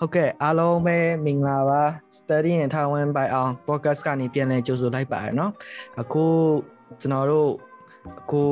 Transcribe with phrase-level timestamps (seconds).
[0.00, 1.82] ဟုတ်ကဲ့အားလုံးပဲမင်္ဂလာပါ
[2.16, 5.50] Study in Taiwan by အောင် podcast ကနေပြန်လည်ကြိုဆိုလိုက်ပါရเนาะ
[6.00, 6.24] အခု
[7.00, 7.50] ကျွန်တော်တို့
[8.20, 8.42] အခု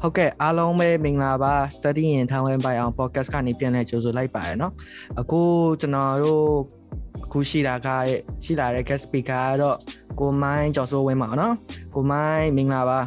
[0.00, 4.72] ဟုတ်ကဲ့အားလုံးပဲမင်္ဂလာပါ Study in Taiwan by အောင် podcast ကနေပြန်လည်ကြိုဆိုလိုက်ပါရเนาะ
[5.20, 5.40] အခု
[5.80, 6.46] ကျွန်တော်တို့
[7.24, 7.88] အခုရှိတာက
[8.44, 9.76] ရှိလာတဲ့ guest speaker ကတော့
[10.20, 11.52] ကိုမိုင်းကျော်စိုးဝင်းပါเนาะ
[11.94, 13.00] ကိုမိုင်းမင်္ဂလာပါ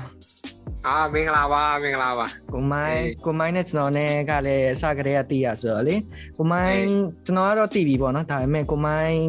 [0.87, 5.97] အာမင်္ဂလာပါမင်္ဂလာပါကိုမိုင်းကိုမိုင်းနဲ့ကျွန်တော်နဲ့ကလည်းအစကတည်းကတည်ရဆိုတော့လေ
[6.37, 6.87] ကိုမိုင်း
[7.25, 9.21] ကျွန်တော်ကတော့တည်ပြီပေါ့နော်ဒါပေမဲ့ကိုမိုင်း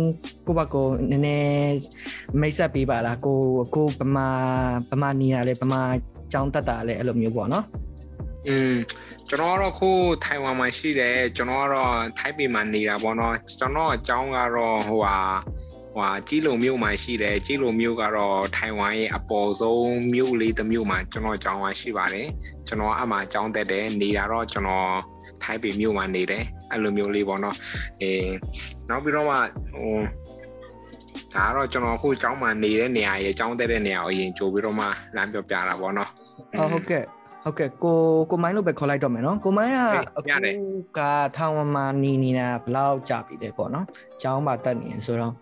[0.48, 1.76] ကိုဘကိုနည်းနည်း
[2.42, 4.30] မိတ်ဆက်ပေးပါလားကိုအခုဗမာ
[4.92, 5.82] ဗမာနေရလေဗမာ
[6.32, 7.66] ကျောင်းတက်တာလေအဲ့လိုမျိုးပေါ့နော်
[8.48, 8.76] อืม
[9.30, 9.90] ကျွန်တော်ကတော့ခု
[10.24, 15.18] ထိုင်ဝမ်မှာရှိတယ်ကျွန်တော်ကတော့ထိုက်ပေမှာနေတာပေါ့နော်ကျွန်တော်အကြောင်းကတော့ဟိုဟာ
[15.96, 22.28] ဟွာကြီးလုံမြို့မှာရှိတယ်ကြီးလုံမြို့ကတော့ထိုင်ဝမ်ရဲ့အပေါ်ဆုံးမြို့လေးတစ်မြို့မှာကျွန်တော်ကျောင်းဝါရှိပါတယ်
[22.68, 24.90] ကျွန်တော်အမှကျောင်းတက်တယ်နေတာတော့ကျွန်တော်
[25.44, 27.56] ထိုင်ပေမြို့မှာနေတယ်အဲ့လိုမျိုးလေးပေါ့နော်
[28.02, 28.32] အေး
[28.90, 29.36] နောက်ပြီးတော့မှ
[29.74, 29.96] ဟို
[31.34, 36.10] ဒါတော့ကျွန်တော်အခုကျောင်းမှာနေတဲ့နေရာရဲ့ကျောင်းတက်တဲ့နေရာကိုအရင်ကြိုပြီးတော့မှလမ်းပြောပြတာပေါ့နော်
[36.74, 37.04] ဟုတ်ကဲ့
[37.44, 37.98] ဟုတ်ကဲ့ကို
[38.32, 40.22] ကိုမိုင်းလို့ပဲခေါ်လိုက်တော့မယ်နော်ကိုမိုင်းကအခု
[40.98, 41.00] က
[41.38, 43.86] ထောင်ဝမှာနေနေတာဘယ်လောက်ကြာပြီလဲပေါ့နော်
[44.22, 45.34] ကျောင်းမှာတက်နေဆိုတော့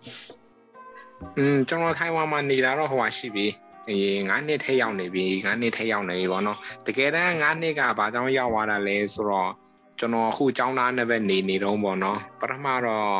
[1.37, 3.47] อืมကျွန်တော်ထိုင်ဝမ်မှာနေတာတော့ဟိုဟာရှိပြီ
[3.89, 9.51] အေး9နှစ်ထက်ရောက်နေပြီ9နှစ်ထက်ရောက်နေပြီပေါ့နော်တကယ်တမ်း9နှစ်ကဘာကြောင့်ရောက်သွားတာလဲဆိုတော့
[9.99, 13.19] ကျွန်တော်အခုចောင်းသားနဲ့ပဲနေနေတော့ပေါ့နော်ပထမတော့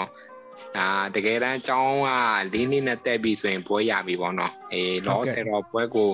[0.77, 2.09] ဒါတကယ်တမ်းចောင်းက
[2.53, 6.11] ၄နှစ်နဲ့တက်ပြီဆိုရင်ပွဲရပြီပေါ့နော်အေးလောဆယ်တော့ပွဲကို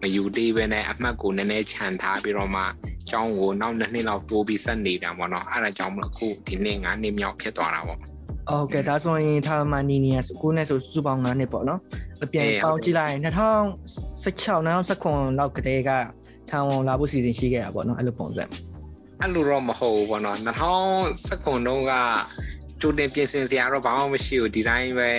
[0.00, 2.62] မယူသေးပဲနဲ့အမှတ်ကိုနည်းနည်းခြံထားပြီးတော့မှ
[3.10, 8.00] ကျောင်းကိုနောက်နှစ်နှစ်လောက်တိုးပြီးဆက်နေတာပေါ့နော်အဲ့ဒါကြောင့်မလို့အခုဒီနှစ်9နှစ်မြောက်ဖြစ်သွားတာပေါ့
[8.49, 11.79] ဟုတ်ကဲ့ဒါဆိုရင်ထားမနီနီယာကိုနဲ့ဆိုစုပေါင်း9နှစ်ပေါ့နော်
[12.23, 13.29] အပြန်ပေါင်းကြည့်လိုက်ရင်2016
[14.65, 15.91] 2019လောက်ကတည်းက
[16.49, 18.43] ထောင်ဝင်လာဖို့စီစဉ်ရှိခဲ့တာပေါ့နော်အဲ့လိုပုံစံ
[19.21, 21.93] အဲ့လိုတော့မဟုတ်ဘူးပေါ့နော်2019တုန်းက
[22.81, 25.11] ကြိုတင်ပြင်ဆင်စရာတော့ဘာမှမရှိဘူးဒီတိုင်းပဲ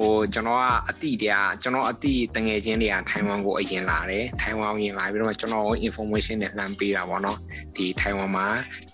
[0.06, 7.38] ိုကျွန်တော်ကအတိတည်းကျွန်တော်အတိတငယ်ချင်းတွေကထိုင်ဝမ်ကိုအရင်လာတယ်ထိုင်ဝမ်ကိုရင်လာပြီးတော့ကျွန်တော် information နဲ့လှမ်းပေးတာပေါ့နော်
[7.76, 8.46] ဒီထိုင်ဝမ်မှာ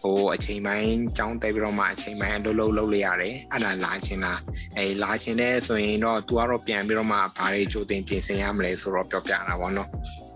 [0.03, 4.41] ဟိုအချိန်ပိုင်းကြောင်းတက်ပြီးတော့မှအချိန်ပိုင်းအလုပ်လုပ်လုပ်လိုက်ရတယ်အဲ့ဒါလာချင်းလား
[4.77, 9.89] အဲလာချင်းတဲ့ဆိုရင်တော့ तू ကတော့ပြန်ပြီးတော့မှဘာတွေကြိုတင်ပြင်ဆင်ရမလဲဆိုတော့ပြောပြတာပေါ့နော်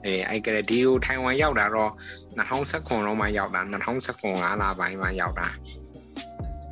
[0.05, 1.91] အဲအဲ့ကလေးဒီကိုထိုင်ဝမ်ရောက်တာတော့
[2.39, 5.49] 2019တော့မှရောက်တာ2019လပိုင်းမှရောက်တာ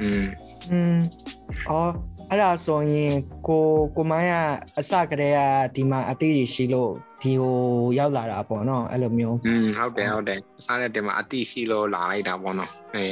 [0.03, 0.25] อืม
[0.71, 0.97] อืม
[1.69, 1.93] အော်
[2.32, 3.14] အဲ့ဒါဆိုရင်
[3.48, 3.64] ကို
[3.96, 4.36] ကိုမိုင်းက
[4.80, 5.40] အစကတည်းက
[5.76, 6.92] ဒီမှာအတိရှိလို့
[7.22, 7.58] ဒီကို
[8.00, 13.06] ရောက်လာတာပေါ့နော်အဲ့လိုမျိုးอืมဟုတ်တယ်ဟုတ်တယ်အစနဲ့ဒီမှာအတိရှိလို့လာလိုက်တာပေါ့နော်အဲ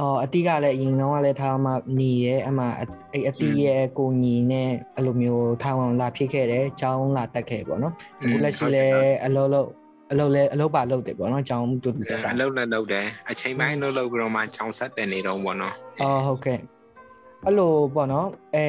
[0.00, 2.64] အော်အတိကလည်းအရင်တော့လည်းထားမှညီရဲ့အမှ
[3.12, 9.68] အဲ့အတိရဲ့ကိုညီနဲ့အဲ့လိုမျိုးထားအောင်လာဖြစ်ခဲ့တယ်ကျောင်းလာတက်ခဲ့ပေါ့နော်အခုလက်ရှိလည်းအလုံးလုံး
[10.12, 16.58] အလုပ်လဲအလုပ်ပါလုပ်တယ်ပေါ့နော်ကျောင်းတူတူတက်တာအလုပ်လည်းလုပ်တယ်အချိန်ပိုင်းလုပ်လုပ်ပြီးတော့မှကျောင်းဆက်တယ်နေတော့ပေါ့နော်အော်ဟုတ်ကဲ့
[17.46, 18.64] အဲ့လိုပေါ့နော်အဲ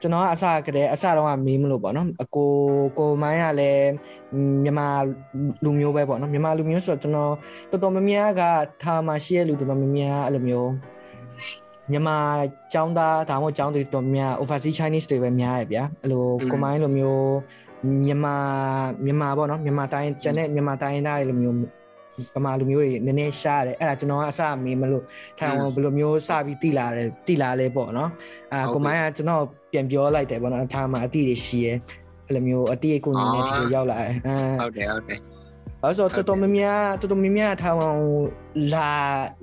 [0.00, 2.50] ကျွန်တော်ကအစကတည်းအစတော့ကမီးမလို့ပေါ့နော်အကို
[2.98, 3.90] ကိုမိုင်းကလည်း
[4.64, 4.88] မြန်မာ
[5.64, 7.32] လူမျိုးပဲပေါ့နော်မြန်မာလူမျိုးဆိုတော့ကျွန်တော်
[7.70, 8.42] တော်တော်များများက
[8.82, 10.70] ထားမှရှိရလူတော်တော်များများအဲ့လိုမျိုး
[11.90, 12.16] မြန်မာ
[12.74, 17.32] ចောင်းသားဒါမှမဟုတ်ចောင်းတွေတော်များ overseas chinese တွေပဲများရဗျာအဲ့လိုကိုမိုင်းလိုမျိုး
[18.06, 18.36] မြန်မာ
[19.04, 21.56] မြန်မာပေါ့နော်မြန်မာတိုင်းကျန်တဲ့မြန်မာတိုင်းသားတွေလိုမျိုး
[22.34, 25.04] ပမာလူမျိုးတွေနည်းနည်းရှားတယ်အဲ့ဒါကျွန်တော်ကအစမေးမလို့
[25.38, 28.10] ထိုင်ဘယ်လိုမျိုးစပြီးတိလာတယ်တိလာလဲပေါ့နော်
[28.52, 31.72] အာကိုမိုင်းကကျွန်တော်ပြန်ပြောလိုက်တယ်ပေါ့နော်ထားမှာအတိတွေရှိရဲ
[32.26, 34.14] အဲ့လိုမျိုးအတိအကိုညီနဲ့ဒီလိုရောက်လာတယ်
[34.60, 35.18] ဟုတ်တယ်ဟုတ်တယ်
[35.82, 38.04] အဲ့ဆိုတော်တော်များများတော်တော်များများထားအောင်
[38.74, 38.90] လာ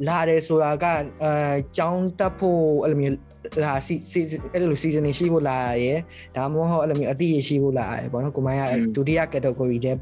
[0.07, 0.86] လာတယ်ဆိုတာက
[1.24, 1.31] အဲ
[1.78, 3.16] ចောင်းတက်ဖို့အဲ့လိုမျိုး
[3.63, 4.19] လာစီစီ
[4.53, 5.99] အဲ့လို season ရှိဖို့လာရယ်
[6.35, 8.63] ဒါမှမဟုတ်အဲ့လိုမျိုးအတိရရှိဖို့လာရယ်ပေါ့နော်ကိုမိုင်းက
[8.95, 9.95] ဒုတိယ category တဲ့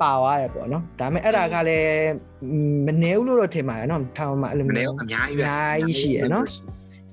[0.00, 1.88] ပါသွားတယ်ပေါ့နော်ဒါပေမဲ့အဲ့ဒါကလည်း
[2.86, 6.46] မနေဘူးလို့တော့ထင်ပါတယ်နော်ထောင်မှာအဲ့လိုမျိုးအများကြီးပဲအများကြီးရှိရယ်နော်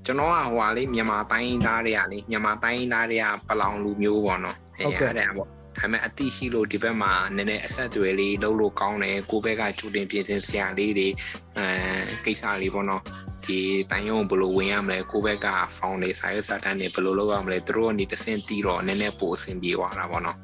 [0.06, 5.48] ကျွန်တော်ကဟိုဟာလေးမြန်မာတိုင်းသားတွေကလေမြန်မာတိုင်းသားတွေကပလောင်လူမျိုးပေါ့နော်ဟုတ်ကဲ့အဲ့ဒါပေါ့
[5.80, 11.08] ဒါပေမဲ့အတိရှိလို့ဒီဘက်မှာနည်းနည်းအဆက်အသွယ်လေးလုပ်လို့ကောင်းတယ်ကိုဘက်ကချူတင်ပြင်ဆင်စရာလေးတွေ
[11.58, 11.66] အဲ
[12.24, 13.02] ကိစ္စလေးပေါ့နော်
[13.44, 13.58] ဒီ
[13.90, 15.46] တန်ရုံဘယ်လိုဝင်ရမလဲကိုဘက်က
[15.76, 20.36] ဖောင်နေစာရွက်စာတမ်းတွေဘယ်လိုလုပ်ရမလဲသူတို့ကနေတဆင့်တီးတော့နည်းနည်းပိုအဆင်ပြေသွားတာပေါ့နော်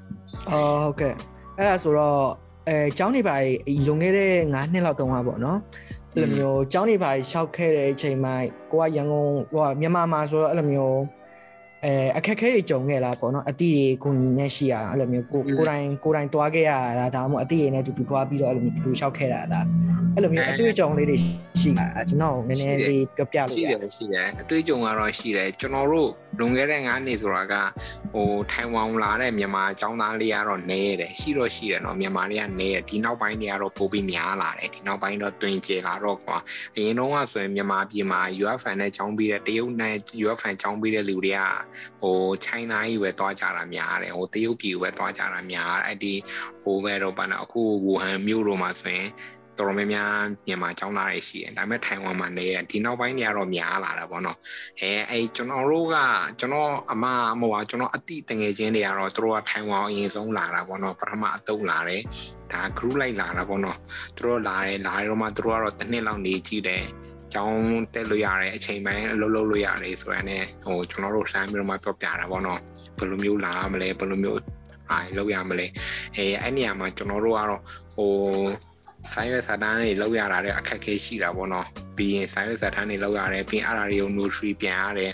[0.51, 1.15] အော်ဟုတ်ကဲ့
[1.57, 2.21] အဲ့ဒါဆိုတော့
[2.69, 3.37] အဲကျောင်းနေပါ
[3.87, 5.59] လွန်ခဲ့တဲ့9နှစ်လောက်တုန်းကပေါ့နော်
[6.15, 8.35] အဲ့လိုမျိုးကျောင်းနေပါရှောက်ခဲ့တဲ့အချိန်မှာ
[8.71, 10.99] ကိုကရန်ကုန်ဟိုမြန်မာမှာဆိုတော့အဲ့လိုမျိုး
[11.85, 19.67] အဲအခက်ခဲတွေကြုံခဲ့လားပေါ့နော်အတိတွေကိုညီနဲ့ရှိရအဲ့လိုမျိုးကိုကိုတိုင်ကိုတိုင်တွားခဲ့ရတာဒါမှမဟုတ်အတိတွေနဲ့တူတူတွားပြီးတော့အဲ့လိုမျိုးတူလျှောက်ခဲ့တာလား
[20.16, 21.18] အဲ့လိုမျိုးအတွေ့အကြုံလေးတွေ
[21.62, 27.54] ရှိတာကျွန်တော်နည်းနည်းလေးပြောပြလို့ရှိတယ်ရှိတယ်အတွေ့အကြုံကတော့ရှိတယ်ကျွန်တော်တို့လွန်ခဲ့တဲ့9နှစ်ဆိုတာက
[28.14, 36.38] ဟ ဟိုထိုင်ဝမ်လာတဲ့မြန်မာအကြောင်းသားလေးကတော့နေတယ်ရှိတော့ရှိတယ်เนาะမြန်မာလေးကနေတယ်ဒီနောက်ပိုင်းတွေကတော့ပိုပြီးများလာတယ်ဒီနောက်ပိုင်းတော့တွင်ကျလာတော့ကွာ
[36.76, 41.42] အရင်တော့ကဆိုရင်မြန်မာပြည်မှာ UFN နဲ့ကြောင်းပြီးတဲ့တရုတ်နဲ့ UFN ကြောင်းပြီးတဲ့လူတွေက
[42.02, 46.14] ဟို China ကြီးပဲတွားကြတာများတယ်ဟိုတရုတ်ပြည်ပဲတွားကြတာများတယ်အဲ့ဒီ
[46.64, 49.10] ဟိုပဲတော့ပါနော်အခုဝူဟန်မြို့တော်မှာဆိုရင်
[49.59, 50.13] တော်တော်များများ
[50.47, 54.39] မြန်မာကျောင်းသားတွေရှိတယ်ဒါပေမဲ့ထိုင်ဝမ်မှာနေတယ်ဒီနောက်ပိုင်းတွေကတော့များလာတာပေါ့နော်
[54.81, 55.97] အဲအဲကျွန်တော်တို့က
[56.39, 57.05] ကျွန်တော်အမ
[57.41, 62.03] မဟုတ်ပါကျွန်တော်အတိတငယ်ချင်းတွေကတော့တို့ကထိုင်ဝမ်အရင်ဆုံးလာတာပေါ့နော်ပထမအတုံးလာတယ်
[62.53, 63.79] ဒါ group လိုက်လာတာပေါ့နော်
[64.19, 66.85] တို့လာတယ်လာတော့မှတို့ကတော့တစ်နှစ်လောက်နေကြည့်တယ်
[67.33, 67.61] ကျောင်း
[67.95, 72.61] တက်လို့ရတယ်အချိန်ပိုင်းအလုပ်လုပ်လို့ရတယ်ဆိုရတဲ့ဟိုကျွန်တော်တို့လှမ်းပြီးတော့မှပြောပြတာပေါ့နော်
[72.99, 74.41] ဘယ်လိုမျိုးလာမလဲဘယ်လိုမျိုး
[74.91, 75.67] အားလောက်ရမလဲ
[76.17, 77.63] အဲအဲ့နေရာမှာကျွန်တော်တို့ကတော့
[77.95, 78.13] ဟို
[79.13, 81.67] ဆိုင်ရွက်စာတန်းတွေလောက်ရတာတဲ့အခက်အခဲရှိတာပေါ့နော်
[81.97, 85.13] ပြီးရင်ဆိုင်ရွက်စာတန်းတွေလောက်ရတယ်ပြီးအဲ့ဒါတွေကို notary ပြန်ရတယ်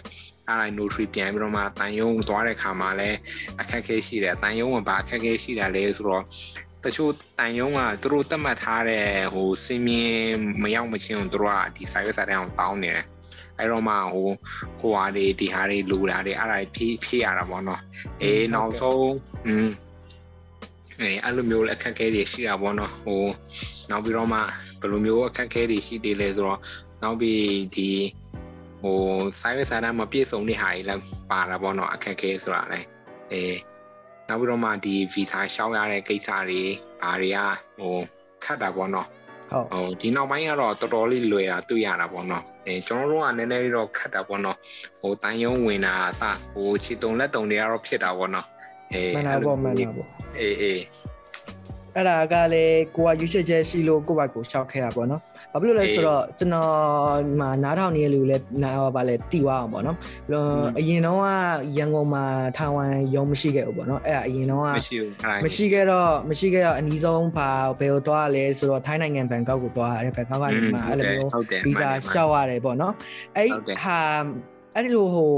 [0.49, 3.19] အဲ့ဒါ notary ပြန်ပြီးတော့မှတန်ယုံသွားတဲ့ခါမှာလည်း
[3.61, 6.25] အခက်အခဲရှိတယ်တန်ယုံကဘာအခက်အခဲရှိတာလဲဆိုတော့
[6.85, 10.19] တချို့တန်ယုံကသူတို့တတ်မှတ်ထားတဲ့ဟိုစင်မြင်
[10.63, 13.07] မရောက်မချင်းသူတို့ကဒီ service စာတန်းအောင်တောင်းနေတယ်
[13.59, 14.29] အဲ့တော့မှဟို
[14.79, 17.81] ဟိုဟာတွေဒီဟာတွေလူတာတွေအဲ့ဒါဖြည့်ဖြည့်ရတာပေါ့နော်
[18.23, 19.13] အေးနောက်ဆုံး
[19.47, 19.69] อืม
[21.01, 23.25] အဲအဲ့လိုမျိုးအခက်အခဲတွေရှိတာပေါ့နော်ဟို
[23.91, 24.39] နောက်ပြီးတော့မှ
[24.81, 26.61] ဘယ်လိုမျိုးအခက်အခဲတွေရှိသေးလဲဆိုတော့
[27.03, 27.43] နောက်ပြီး
[27.77, 27.89] ဒီ
[28.83, 28.99] ဟို
[29.41, 32.87] service စာတန်းမပြည့်စုံတဲ့ဟာတွေလည်းပါတာပေါ့နော်အခက်အခဲဆိုတာလည်း
[33.33, 33.59] အေး
[34.29, 36.63] နောက်ပြီးတော့မှဒီ visa ရှောက်ရတဲ့ကိစ္စတွေ
[37.03, 37.39] ဘာတွေက
[37.79, 37.97] ဟို
[38.45, 39.09] ခတ်တာပေါ့နော်
[39.53, 44.57] ဟုတ်ဟိုဒီနောက်ပိုင်းကတော့တော်တော်လေးလွယ်တာတွေ့ရတာပေါ့နော်အဲကျွန်တော်တို့ကနည်းနည်းလေးတော့ခတ်တာပေါ့နော်
[45.01, 46.23] ဟိုတန်ယုံဝင်တာအစ
[46.55, 48.47] ဟိုခြေတုံလက်တုံတွေကတော့ဖြစ်တာပေါ့နော်
[48.95, 50.09] အေးမှန်တာပေါ့မှန်တာပေါ့
[50.39, 50.81] အေးအေး
[51.97, 55.21] အဲ့ဒါကလည်းကိုကရွှေချက်ချက်ရှိလို့ကိုယ့်ဘက်ကိုရှောက်ခဲ့တာပေါ့နော်။
[55.53, 56.71] ဘာဖြစ်လို့လဲဆိုတော့ကျွန်တော်
[57.41, 59.97] မှာနားထောင်နေတဲ့လူလည်းနားပါလဲတီသွားအောင်ပေါ့နော်။
[60.79, 61.27] အရင်တော့က
[61.77, 62.25] ရန်ကုန်မှာ
[62.57, 67.49] ထိုင်ဝမ်ရုံးမရှိခဲ့ဘူးပေါ့နော်။အဲ့ဒါအရင်တော့ကမရှိဘူးအဲ့ဒါမရှိခဲ့တော့မရှိခဲ့တော့အနီးဆုံးဘာ
[67.81, 72.95] ဘယ်ကိုသွားလဲဆိုတော့ထိုင်းနိုင်ငံဘန်ကောက်ကိုသွားရတယ်ဘန်ကောက်ကနေမှအဲ့လိုမျိုးဟုတ်တယ်ဗီဇာရှောက်ရတယ်ပေါ့နော်
[73.37, 73.99] အဲ့ဟုတ်တယ်ဟာ
[74.75, 75.31] အဲ့ဒီလိုဟို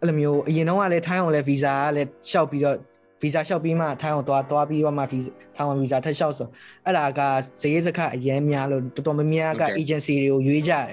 [0.00, 2.76] အဲ့လိုမျိုးအရင်တော့ကလည်းထိုင်းအောင်လည်းဗီဇာကလည်းရှောက်ပြီးတော့
[3.22, 6.48] ဗီဇာလျှောက်ပြီးမှထိုင်းအောင်သွားသွားပြီးတော့မှဗီဇာထိုင်းအောင်ဗီဇာထပ်လျှောက်ဆို
[6.84, 7.20] အဲ့ဒါက
[7.62, 10.88] ဈေးစခအရင်များလို့တော်တော်များများက agency တွေကိုရွေးကြတယ်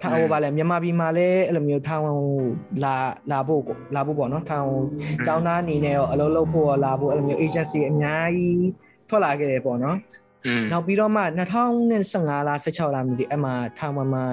[0.00, 2.26] ထိုင်းဟိုပါလဲမြန်မာပြည်မှာလည်းအဲ့လိုမျိုးထိုင်းအောင်
[2.84, 2.94] လာ
[3.32, 4.84] လာဖို့ကိုလာဖို့ပေါ့နော်ထိုင်းအောင်
[5.26, 8.64] ကျောင်းသားအနေနဲ့ရောအလုပ်လုပ်ဖို့ရောလာဖို့အဲ့လိုမျိုး agency အများကြီး
[9.08, 9.96] ထွက်လာခဲ့တယ်ပေါ့နော်
[10.46, 11.22] อืมနောက်ပြီးတော့မှ
[11.82, 14.24] 2015လား16လားမသိအဲ့မှာထိုင်ဝမ်မှာ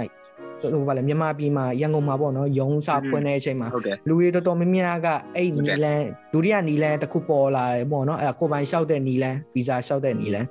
[0.62, 6.04] ဟိုပါလေမြန်မာပြည်မှာရန်ကုန်မှာပေါ့နော်ရုံးစာဖွင့်တဲ့အချိန်မှာဟုတ်တယ်လူတွေတော်တော်များများကအဲ့ဟုတ်နီတယ်လန်
[6.34, 10.46] ဒုတိယနီလန်တစ်ခုပေါ်လာတယ်ပေါ့နော်အဲ့ဒါကိုပိုင်လျှောက်တဲ့နီလန်ဗီဇာလျှောက်တဲ့နီလန်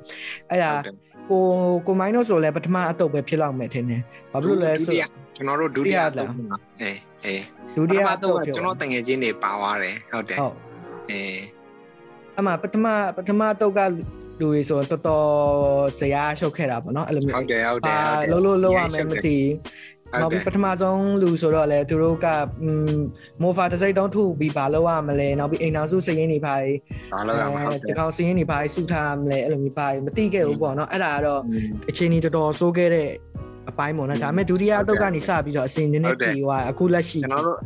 [0.50, 0.94] အဲ့ဒါဟုတ်တယ်
[1.30, 1.42] ကို
[1.86, 4.02] ကိုမိုင်းတို့ဆိုလဲပထမအတုပ်ပဲဖြစ်လောက်မယ်ထင်တယ်
[4.32, 5.04] ဘာဖြစ်လို့လဲဆိုဒုတိယ
[5.36, 6.30] ကျွန်တော်တို့ဒုတိယဒုတိယလားတော့
[6.80, 7.42] အေးအေး
[7.76, 10.54] ဒုတိယပထမအတော့တုပ်ကျွန်တော်တငယ်ချင်းတွေပါသွားတယ်ဟုတ်တယ်ဟုတ်
[11.10, 11.40] အေး
[12.38, 12.86] အမှပထမ
[13.16, 13.80] ပထမအတုပ်က
[14.40, 15.28] လူတွေဆိုတော်တော်
[15.98, 22.26] ဇရာရှုပ်ခဲ့တာပေါ့နော်အဲ့လိုမျိုးဟုတ်တယ်ဟုတ်တယ်အာဟုတ်တယ်လုံးလုံးလုံးရမယ်မသိဟုတ် နောက်တယ်ပြီးပထမဆုံးလူဆိုတော့လေသူတို့က
[23.42, 26.54] မိုဖာတစ်စိတ်တုံးထုပြီးဘာလုပ်ရမလဲနောက်ပြီးအိမ်အောင်စုစရင်နေပါ
[27.12, 33.08] ဘာလို့ရမှာဟုတ်တဒီယ်ကောင်စရင်နေပါစုထားမလဲအဲ့လိုမျိုးပါမသိခဲ့ဘူးပေါ့နော်အဲ့ဒါကတော့อืมအချိန်ကြီးတော်တော်ဆိုးခဲ့တဲ့
[33.70, 37.58] အပိုင်းပေါ့နော်ဒါပေမဲ့ဒုတိယအတုတ်ကနေစပြီးတော့အစဉ်နည်းနည်းပြေသွားအခုလက်ရှိကျွန်တော်တို့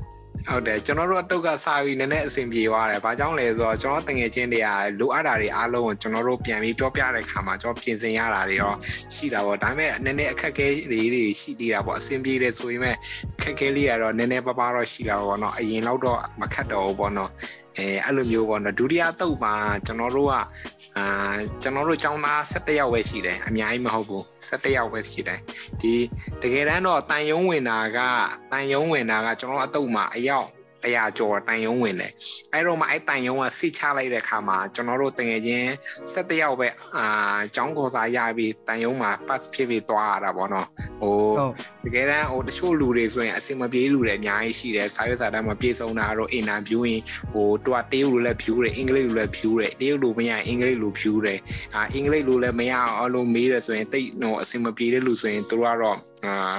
[0.48, 4.68] ဟုတ်တယ်ကျွန်တော်တို့အတုတ်ကစာပြီးနည်းနည်းအဆင်ပြေသွားတယ်။ဘာကြောင့်လဲဆိုတော့ကျွန်တော်တငယ်ချင်းတွေက
[5.00, 8.76] လိုအပ်တာတွေအားလုံးကိုကျွန်တော်တို့ပြန်ပြီးပြောပြတဲ့ခါမှာကျွန်တော်ပြင်ဆင်ရတာတွေတော့
[9.14, 12.96] ရှိတာပေါ့။ဒါပေမဲ့နည်းနည်းအခက်အခဲလေးတွေရှိသေးတာပေါ့။အဆင်ပြေတယ်ဆိုရင်မဲ့
[13.36, 17.30] အခက်အခဲလေးကတော့နည်းနည်းပါးပါးတော့ရှိတာပေါ့နော်။အရင်လောက်တော့မခက်တော့ဘူးပေါ့နော်။
[17.78, 19.54] အဲအဲ့လိုမျိုးပေါ့နော်ဒုတိယတုတ်မှာ
[19.86, 20.34] ကျွန်တော်တို့က
[20.98, 21.06] အာ
[21.62, 25.40] ကျွန်တော်တို့ចောင်းသား17ယောက်ပဲရှိတယ်အများကြီးမဟုတ်ဘူး17ယောက်ပဲရှိတယ်
[25.80, 25.94] ဒီ
[26.42, 27.98] တကယ်တမ်းတော့တန်ယုံဝင်တာက
[28.52, 30.48] တန်ယုံဝင်တာကကျွန်တော်တို့အတုတ်မှာအယောက်
[30.86, 32.12] 100ကျော်တန်ယုံဝင်တယ်
[32.52, 35.68] အဲ့တော့မှအဲ့တန်ယုံကစိတ်ချလိုက်တဲ့ခါမှာကျွန်တော်တို့တကယ်ချင်း
[36.14, 37.06] 17ယောက်ပဲအာ
[37.56, 40.68] ចောင်းခေါ်စာရပြီးတန်ယုံမှာ pass ဖြစ်ပြီးသွားရတာပေါ့နော်
[41.00, 41.52] ဟိုဟုတ်
[41.84, 51.38] တကယ်တမ်းဟိုတချို့လူတွေဆိုရင်အစင်မပြေလူတွေအများကြီးရှိတယ်စာရွက်စာတမ်းမပြေဆုံးတာတော့အင်တာဗျူးရင်ဟိုတူကတေးလူလည်းဖြူတယ်အင်္ဂလိပ်လူလည်းဖြူတယ်တေးလူမရအင်္ဂလိပ်လူဖြူတယ်
[51.74, 56.56] အာအင်္ဂလိပ်လူလည်းမရအောင်လို့မေးတယ်ဆိုရင်တိတ်ဟိုအစင်မပြေတဲ့လူဆိုရင်သူတို့ကတော့အာ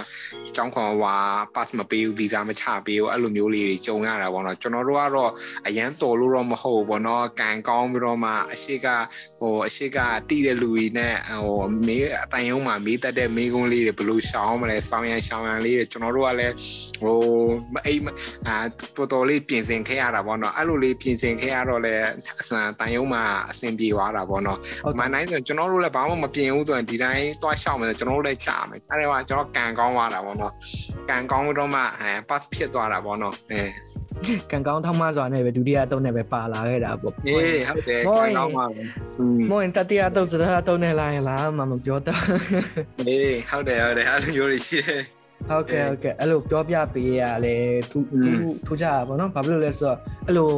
[0.55, 1.15] ကျောင်းခေါ်ဝါ
[1.55, 5.31] pass မပေးဘူး visa မချပေးဘူးအဲ့လိုမျိုးလေးတွေကြုံရတာပေါ့နော်ကျွန်တော်တို့ကတော့
[5.67, 8.87] အရန်တော်လို့တော့မဟုတ်ဘူးပေါ့နော်ကံကောင်းပြီးတော့မှအရှိက
[9.39, 9.97] ဟိုအရှိက
[10.29, 16.53] တီးတဲ့လူကြီးနဲ့ဟိုမေးအတိုင်ယုံမှာမေးတတ်တဲ့မေးခွန်းလေးတွေဘယ်လိုရှောင်းမလဲဆောင်းရန်ရှောင်းရန်လေးတွေကျွန်တော်တို့ကလည်း
[17.01, 17.17] ဟို
[17.73, 18.07] မအိမ်မ
[18.47, 18.55] အာ
[18.95, 21.95] တော်တော်လေးပြင်ဆင်ခဲ့ရတာပေါ့နော်အဲ့လိုလေးပြင်ဆင်ခဲ့ရတော့လေ
[22.41, 30.53] အစံတိုင်ယုံမှာအဆင်ပြေသွားတာပေါ့နော်ဟုတ်မန်တိုင်းဆိုရင်ကျွန်တော်တို့လည်းဘာမှမပြင်ဘူးဆိုရင်ဒီတိုင်းသွားရှောက်မယ်ဆိုကျွန်တော်တို့လည်းကြာမယ်အဲ့ဒါကကျွန်တော်ကန်ကောင်းသွားတာပေါ့နော်
[31.09, 33.61] ကန်ကောင်းတော့မှအဲ pass ဖြစ်သွားတာပေါ့နော်အဲ
[34.51, 38.81] ကံကောင်းထောက်မှစွာနဲ့ပဲဒုတိယတုံးနဲ့ပဲပါလာခဲ့တာပေါ့အေးဟုတ်တယ်ကံကောင်းပါပဲ
[39.51, 42.21] မွင်တတိယတုံးစတာတုံးနဲ့လာရင်လားမမပြောတော့
[43.07, 45.01] အေးဟုတ်တယ်ဟုတ်တယ်အဲ့လိုမျိုးတွေရှိတယ်
[45.49, 47.55] ဟုတ်ကဲ့ဟုတ်ကဲ့အဲ့လိုပြောပြပေးရလဲ
[47.91, 48.29] သူသူ
[48.67, 50.49] ထူးကြတာပေါ့နော်ဘာဖြစ်လို့လဲဆိုတော့အဲ့လို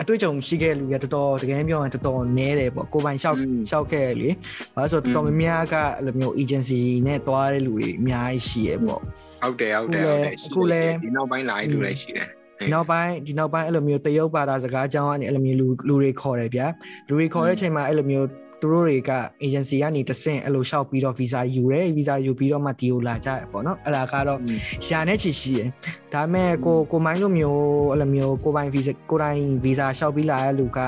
[0.00, 3.36] အတွေ့အကြုံရှိခဲ့လူကတော်တော်တကယ်ပြောရင်တော်တော်နည်းတယ်ပေါ့ကိုပိုင်ရှောက်
[3.70, 4.28] ရှောက်ခဲ့လေ
[4.74, 9.00] ဘာလို့ဆိုတော့တော်တော်များများကအဲ့လိုမျိုး agency နဲ့တွားတဲ့လူတွေအများကြီးရှိရပေါ့
[9.42, 12.28] ဟုတ်တယ်ဟုတ်တယ်ဟုတ်တယ်အခုလည်းဒီနောက်ပိုင်းလာတဲ့လူတွေရှိတယ်
[12.72, 16.66] နောက်ပိုင်းဒီနောက်ပိုင်းအဲ့လိုမျိုးတရုတ်ဘာသာစကားအကြောင်းကနေအဲ့လိုမျိုးလူလူတွေခေါ်တယ်ဗျာ
[17.08, 18.28] လူတွေခေါ်တဲ့အချိန်မှာအဲ့လိုမျိုး
[18.62, 19.12] သူတို့တွေက
[19.44, 24.38] agency ကနေတဆင့်အဲ့လိုရှောက်ပြီးတော့ visa ယူတယ် visa ယူပြီးတော့မှဒီကိုလာကြရပေါ့နော်အဲ့ဒါကတော့
[24.86, 25.68] ရှာနဲ့ချီရှိတယ်
[26.12, 27.62] ဒါပေမဲ့ကိုကိုမိုင်းလိုမျိုး
[27.92, 30.80] အဲ့လိုမျိုးကိုပိုင် visa ကိုတိုင်း visa ရှောက်ပြီးလာတဲ့လူက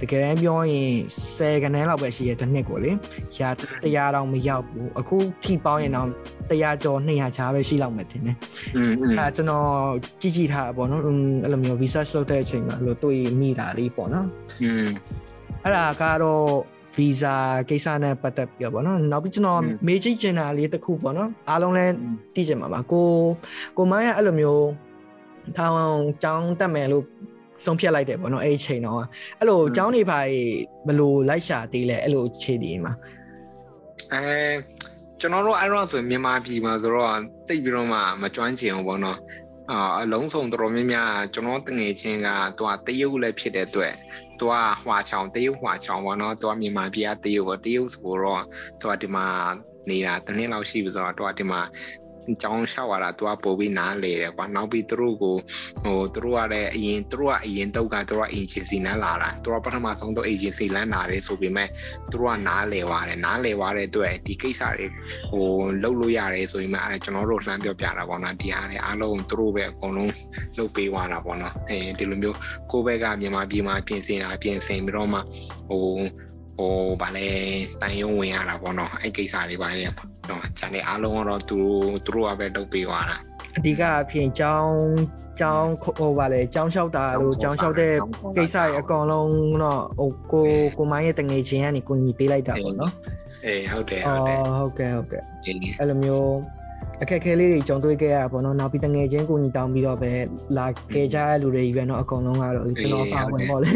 [0.00, 0.92] တကယ်တမ်းပြောရင်
[1.38, 2.90] 10ခန်းလောက်ပဲရှိရတဲ့နှစ်ကိုလေ
[3.38, 6.08] ရာ100တောင်မရောက်ဘူးအခုထိပေါင်းရင်တော့
[6.54, 8.36] 100ကျော်200ချားပဲရှိလောက်မယ်ထင်တယ်။
[8.76, 9.66] အဲဒါကျွန်တော်
[10.20, 14.26] ကြည့်ကြည့်ထားပေါ့နော်အဲ့လိုမျိုး research လုပ်တဲ့အချိန်မှာလို့တွေ့မိတာလေးပေါ့နော်။
[15.64, 16.46] အဲ့ဒါကတော့
[16.96, 17.34] visa
[17.68, 21.92] ကိစ္စနဲ့ပတ်သက်ပြီးပေါ့နော်နောက်ပြီးကျွန်တော်မေးကြည့်ချင်တာလေးတစ်ခုပေါ့နော်အားလုံးလည်း
[22.34, 23.08] သိချင်ပါပါကို
[23.76, 24.66] ကိုမန်းကအဲ့လိုမျိုး
[25.56, 25.74] ထောင်
[26.24, 27.04] ចောင်းတက်မယ်လို့
[27.64, 29.02] ဆုံးဖြတ်လိုက်တယ်ပေါ့နော်အဲ့ဒီချိန်တော့
[29.38, 30.18] အဲ့လိုចောင်းနေပါ
[30.86, 32.92] ဘယ်လိုလိုက်ရှာသေးလဲအဲ့လိုအခြေအနေမှာ
[34.12, 34.26] အဲ
[35.20, 37.18] ကျွန်တော်တို့အဲ့တော့ဆိုမြန်မာပြည်မှာဆိုတော့
[37.48, 39.18] တိတ်ပြီးတော့မှမကျွမ်းကျင်ဘူးပေါ့နော်
[39.70, 43.94] အာအလုံးစုံတော်တော်များများကျွန်တော်တငယ်ချင်းကသူကတရုတ်လည်းဖြစ်တဲ့အတွက်
[44.38, 48.42] သူကဟွာချောင်တရုတ်ဟွာချောင်ပေါ့နော်သူကမြန်မာပြည်ကတရုတ်ပေါ့တရုတ်ဆိုတော့
[48.80, 49.26] သူကဒီမှာ
[49.88, 51.60] နေတာတစ်နှစ်လောက်ရှိပြီဆိုတော့သူကဒီမှာ
[52.42, 55.36] ကြောင်းလျှောက်ရတာသူကပို့ပြီးနားလေတယ်ကွာနောက်ပြီးသူတို့ကို
[55.84, 61.68] ဟိုသူတို့ကလည်းအရင်သူတို့ကအရင်တုတ်ကသူတို့က agency နဲ့လာတာသူတို့ပထမဆုံးတော့ agency လမ်းလာတယ်ဆိုပေမဲ့
[62.10, 64.86] သူတို့ကနားလဲသွားတယ်နားလဲသွားတဲ့အတွက်ဒီကိစ္စတွေ
[65.30, 65.48] ဟို
[65.82, 70.12] လှုပ်လို့ရတယ်ဆိုရင်မှအဲကျွန်တော်တို့လှမ်းပြောပြတာပေါ့နော်ဒီဟာတွေအားလုံးသူတို့ပဲအကုန်လုံး
[70.56, 72.36] လှုပ်ပေးသွားတာပေါ့နော်အဲဒီလိုမျိုး
[72.70, 75.20] ကိုယ့်ဘက်ကမြန်မာပြည်မှာပြင်ဆင်တာပြင်ဆင်ပြီးတော့မှ
[75.68, 75.96] ဟို
[76.57, 77.27] ဟိုဗာလဲ
[77.81, 79.83] တန်ရုံဝင်ရတာပေါ့နော်အဲကိစ္စတွေပါလေ
[80.29, 83.17] တော့ဂျန်နေအားလုံးကတော့သူတို့သူတို့ကပဲလုပ်ပေးသွားတာ
[83.57, 84.75] အဓိကအဖြစ်ចောင်း
[85.41, 87.93] ចောင်းဟိုဗာလေចောင်းလျှောက်တာလို့ចောင်းလျှောက်တဲ့
[88.37, 89.31] ကိစ္စတွေအကောင်လုံး
[89.63, 90.45] တော့ဟိုကို
[90.77, 92.93] ကိုမိုင်းရဲ့တငယ်ချင်းကနေကိုညီပေးလိုက်တာပေါ့နော်
[93.45, 94.17] အေးဟုတ်တယ် အော
[94.59, 96.29] ဟုတ်တယ် ်ဟုတ်ကဲ့ဟုတ်ကဲ့ ဒီ အဲ့လိုမျိုး
[97.03, 100.11] အခက်အခဲလေးတွေကြုံတွေ့ခဲ့ရတာပေါ့နော်နောက်ပြီးတငယ်ချင်းကိုညီတောင်းပြီးတော့ပဲ
[100.57, 103.69] လာခဲ့ကြတဲ့လူတွေကြီးပဲเนาะအကုန်လုံးကတော့ကျွန်တော်ပါဝင်ပေါ့လေ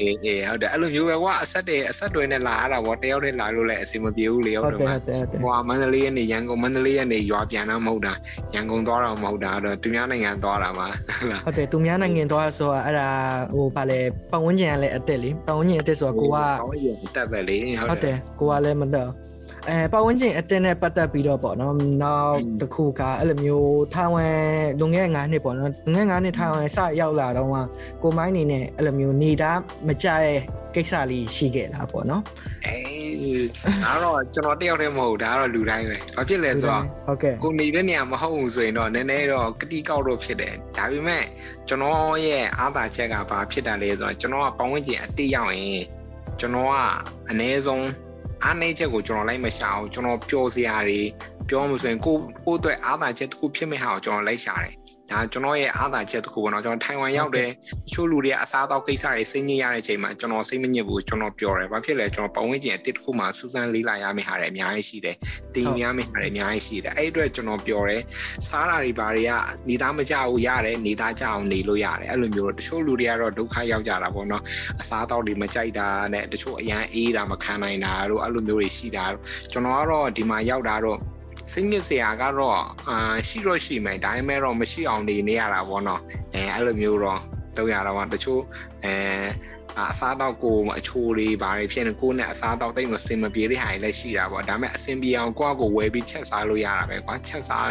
[0.00, 8.12] အေးအေးဟုတ်တယ်အဲ့လိုမျိုးပဲကွာအဆက်တွေအဆက်တွေနဲ့လာရတာပေါ့တယောက်တည်းလာလို့လည်းအဆင်မပြေဘူးလေဟုတ် ဟုတ် တယ် တယ် မ ဟုတ်တယ်ဟုတ်တယ် ဟိုကမန္တလေးကနေရန်ကုန်မန္တလေးကနေရွာပြန်တာမဟုတ်တာ
[8.54, 13.08] ရန်ကုန်သွားတာမဟုတ်တာအဲ့တော့သူများနိုင်ငံသွားတာမှာဟုတ်လား ဟုတ်တယ်သူများနိုင်ငံသွားဆိုတော့အဲ့ဒါ
[13.56, 16.36] ဟိုဗာလေပတ်ဝန်းကျင်ကလည်းအစ်စ်လေပတ်ဝန်းကျင်အစ်စ်ဆိုတော့ကိုက
[17.16, 19.10] တက်ပဲလေဟု ဟုတ် တ် တ တယ် ယ်ကိုကလည်းမတော့
[19.69, 24.37] အဲပတ်ဝန်းကျင်အတင်းနဲ့ပတ်သက်ပြီးတော့ပေါ့နော်နောက်တစ်ခုကအဲ့လိုမျိုးထိုင်ဝမ်
[24.79, 27.55] လွန်ခဲ့တဲ့9နှစ်ပေါ့နော်လွန်ခဲ့တဲ့9နှစ်ထိုင်ဝမ်စရောက်လာတော့က
[28.03, 29.51] ကိုမိုင်းနေနဲ့အဲ့လိုမျိုးနေတာ
[29.87, 30.39] မကြရဲ့
[30.75, 32.21] ကိစ္စလေးရှိခဲ့တာပေါ့နော်
[32.65, 33.45] အေး
[33.83, 41.23] ဒါတော့ကျွန်တော်တယောက်တည်းမဟုတ်ဒါကတော့လူတိုင်းပဲဘာဖြစ်လဲဆိုတော့ဟုတ်ကဲ့ကိုနေတဲ့နေရာမဟုတ်ဘူးဆိုရင်တော့နည်းနည်းတော့ကတိကောက်တော့ဖြစ်တယ်ဒါပေမဲ့
[41.67, 45.83] ကျွန်တော်ရဲ့အားသာချက်ကဘာဖြစ်တာလဲဆိုတော့ကျွန်တော်ကပတ်ဝန်းကျင်အတိရောက်ရင်
[46.39, 46.75] ကျွန်တော်က
[47.29, 47.87] အနည်းဆုံး
[48.45, 51.01] အားနည်းချက်ကိုကျွန်တော်လိုက်မရှာအောင်ကျွန်တော်ပျော်စရာတွေ
[51.49, 54.73] ပြောမှဆိုရင်ကိုကိုအတွက်အားသာချက်တစ်ခုဖြစ်မဲ့ဟာကိုကျွန်တော်လိုက်ရှာတယ်
[55.11, 65.15] ဒါကျွန်တော်ရဲ့အားသာချက်တစ်ခုပေါ့နော်ကျွန်တော်ထိုင်ဝမ်ရောက်တယ်တချို့လူတွေကအစားအသောက်ကိစ္စတွေစိတ်ညစ်ရတဲ့အချိန်မှာကျွန်တော်စိတ်မညစ်ဘူးကျွန်တော်ပြောတယ်ဘာဖြစ်လဲကျွန်တော်ပတ်ဝန်းကျင်အတစ်တစ်ခုမှာစူးစမ်းလေးလာရမယ့်ဟာတွေအများကြီးရှိတယ်
[65.55, 68.01] တင်ရမယ့်ဟာတွေအများကြီးရှိတယ်အဲ့ဒီအတွက်ကျွန်တော်ပြောတယ်
[68.49, 69.31] စားတာတွေဘာတွေက
[69.69, 74.43] နေသားမကြဘူးရတယ်နေသားကြအောင်နေလို့ရတယ်အဲ့လိုမျိုးတော့တချို့လူတွေကတော့ဒုက္ခရောက်ကြတာပေါ့နော်
[74.81, 80.99] အစားအသောက်တွေမကြိုက်တာနဲ့တချို့အရန်အေးတာမခံနိုင်တာတို့အဲ့လိုမျိုးတွေရှိတာတို့ကျွန်တော်ကတော့ဒီမှာရောက်တာတော့
[81.51, 82.59] စိတ်ညစ်စရာကတော့
[82.89, 86.01] အာရှိတော့ရှိမယ်ဒါပေမဲ့တော့မရှိအောင်နေနေရတာပေါ့နော်
[86.33, 87.19] အဲအဲ့လိုမျိုးတော့
[87.57, 88.41] တော့ရတာပါတချို့
[88.83, 88.93] အဲ
[89.91, 97.67] အစားတော့ကိုအချိုးတွေဘာတွေဖြစ်နေကိုနဲ့အစားတော့တိတ်မစင်မပြေတဲ့ဟာတွေလည်းရှိတာပေါ့ဒါပေမဲ့အစင်ပြေအောင်ကိုယ့်ကိုဝယ်ပြီးချက်စားလို့ရတာပဲကွာချက်စား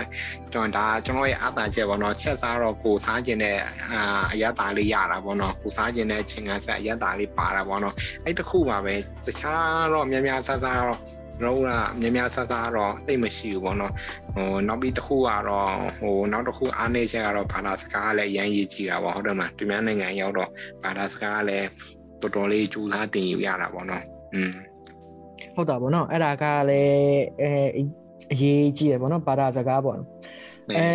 [0.52, 3.56] ကျွန်တော်ဒါကျွန်တော်ရဲ့အားသာချက်ပေါ့နော်ချက်စားတော့ကိုစားခြင်းနဲ့
[3.92, 8.94] အာအရသာလေးရတာပေါ့နော်ကိုစားခြင်းနဲ့ချင်းကဆက်အရသာလေးပါတာပေါ့နော်အဲ့တခုပါပဲ
[9.26, 11.58] တခြားတော့များများဆဆတော့ ရောက
[12.00, 13.92] များများဆဆတော့တိတ်မရှိဘူးပေါ့နော်
[14.34, 20.50] ဟိုနောက်ပြီးတစ်ခုကတော့ဟိုနောက်တစ်ခုအားနေချက်ကတော့ဘာသာစကားကလည်းရမ်းရည်ကြည့်တာပေါ့ဟုတ်တယ်မလားဒီများနိုင်ငံရောက်တော့
[20.84, 21.68] ဘာသာစကားကလည်း
[22.20, 24.02] တော်တော်လေးကြိုးစားတင်ယူရတာပေါ့နော်
[24.34, 24.52] อืม
[25.54, 27.50] ဟုတ်တာပေါ့နော်အဲ့ဒါကလည်းအဲ
[28.32, 29.98] အရေးကြီးတယ်ပေါ့နော်ဘာသာစကားပေါ့
[30.78, 30.86] အဲ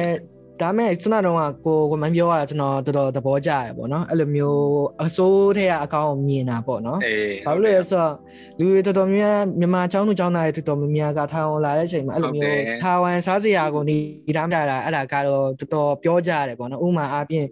[0.62, 4.62] ဒါမဲ့စနတော့ကကိုကိုမပြောရတာကျွန်တော်တော်တော်သဘောကျရပေါ့နော်အဲ့လိုမျိုး
[5.06, 8.14] အစိုးထဲကအကောင့်မြင်တာပေါ့နော်အေးဘာလို့လဲဆိုတော့
[8.60, 13.98] လူတွေတော်တော်များများမြန်မာကျောင်းသူကျောင်းသားတွေတော်တော်များများကထိုင်အောင်လာတဲ့အချိန်မှာအဲ့လိုမျိုးထိုင်ဝမ်စားစရာကိုနေ
[14.36, 17.48] တမ်းကြတာအဲ့ဒါကတော့တော်တော်ပြောကြရတယ်ပေါ့နော်ဥပမာအားဖြင့်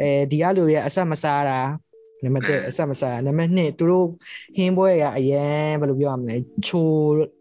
[0.00, 1.60] အဲဒီကလူတွေကအဆက်မစားတာ
[2.24, 4.06] နံပါတ်1အဆက်မဆက်နံပါတ်2သူတို့
[4.56, 6.36] ဟင်းပွဲရအရင်ဘယ်လိုပြောရမလဲ
[6.66, 6.86] ချို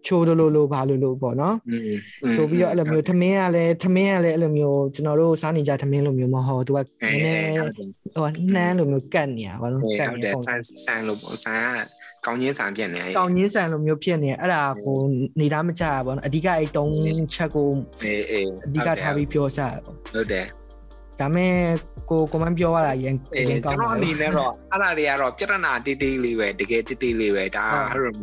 [0.07, 1.91] ချိုလိုလိုလိုဘာလိုလိုပေါ့နော်อืม
[2.35, 14.97] ဆိုပြီးတော့အဲ့လိုမျိုးထမင်းကလည်းထမင်းကလည်းအဲ့လိုမျိုးကျွန်တော်တို့စားနေကြထမင်းလိုမျိုးမဟုတ်သူကနအဲည်းနည်းဟုတ်တယ်ဟိုနှမ်းလိုမျိုးကတ်နေရပါတော့ကတ်ဟုတ်နေတယ်ပုံဆန်ဆန်လို့ပေါ့ဆန်ကကောင်းချင်းဆန်ပြက်နေကောင်းကြီးဆန်လိုမျိုးဖြစ်နေအဲ့ဒါကို
[15.39, 16.93] နေသားမကြရပါတော့အဓိကအဲ့တုံး
[17.33, 17.69] ချက်ကို
[18.03, 20.45] အေးအေးအဓိကထားပြီးပြောကြရပေါ့ဟုတ်တယ်
[21.19, 21.53] ဒါမဲ့
[22.09, 23.15] ကိုကွန်မန့်ပြောရတာရင်
[23.49, 28.13] ရင်ကောင်းကျွန်တော်အနေနဲ့တော့အဲ့ဒါတွေကတော့ပြဿနာတိတိလေးပဲတကယ်တိတိလေးပဲဒါအဲ့လို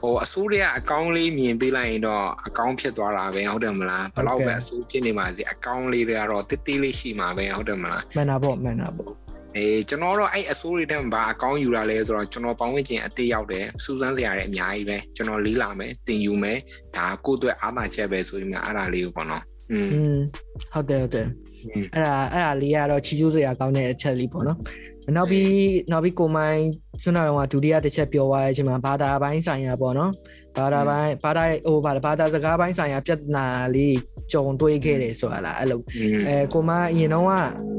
[0.00, 9.12] ဟိုအဆိုးတွေကအကောင်းလေးမြင်ပေးလိုက်ရင်တော့အကောင်းဖြစ်သွားတာပဲဟုတ်တယ်မလားဘလောက်ပဲအဆိုးဖြစ်နေပါစေအကောင်းလေးတွေကတော့တိတိလေးရှိမှာပဲဟုတ်တယ်မလားမှန်တာပေါ့မှန်တာပေါ့
[9.56, 16.58] အေးကျွန်တော်တော့အဲ့အစိုးရတဲ့ဘာအကောင်းယူတာလဲဆိုတော့ကျွန်တော်ပေါင်းဝင်းကျင်အသေးရောက်တယ်စူးစမ်းစရာတွေအများကြီးပဲကျွန်တော်လေးလာမယ်တင်ယူမယ်
[16.96, 19.78] ဒါကိုယ့်အတွက်အားသာချက်ပဲဆိုရင်အဲ့ဒါလေးကိုပေါ့နော်อื
[20.16, 20.18] ม
[20.72, 21.26] ဟုတ်တယ်ဟုတ်တယ်
[21.94, 24.58] အဲ့ဒါအဲ့ဒါလေးကတော့ချီကျူးစရာကောင်းတဲ့အချက်လေးပေါ့နော်
[25.16, 25.52] နောက်ပြီး
[25.90, 26.64] နောက်ပြီးကိုမိုင်း
[27.02, 30.12] ဆွမ်းတော်ကဒုတိယတစ်ချက်ပြောသွားတဲ့အချိန်မှာဘာသာပိုင်းဆိုင်ရာပေါ့နော်
[30.56, 33.96] ဘာသာပိုင်းဘာသာဟိုဘာဘာသာစကားပိုင်းဆိုင်ရာပြဿနာလေး
[34.32, 37.32] ကြုံတွေ့ခဲ့တယ်ဆိုတာလားအဲ့လိုอืมအဲကိုမအရင်တော့က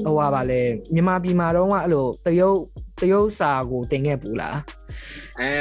[0.03, 0.61] ဟိုပါလေ
[0.93, 2.57] မြန်မာပြည်မှာတော့ကအဲ့လိုတရုတ်
[3.01, 4.57] တရုတ်စာကိုတင်ခဲ့ပူလား
[5.41, 5.51] အဲ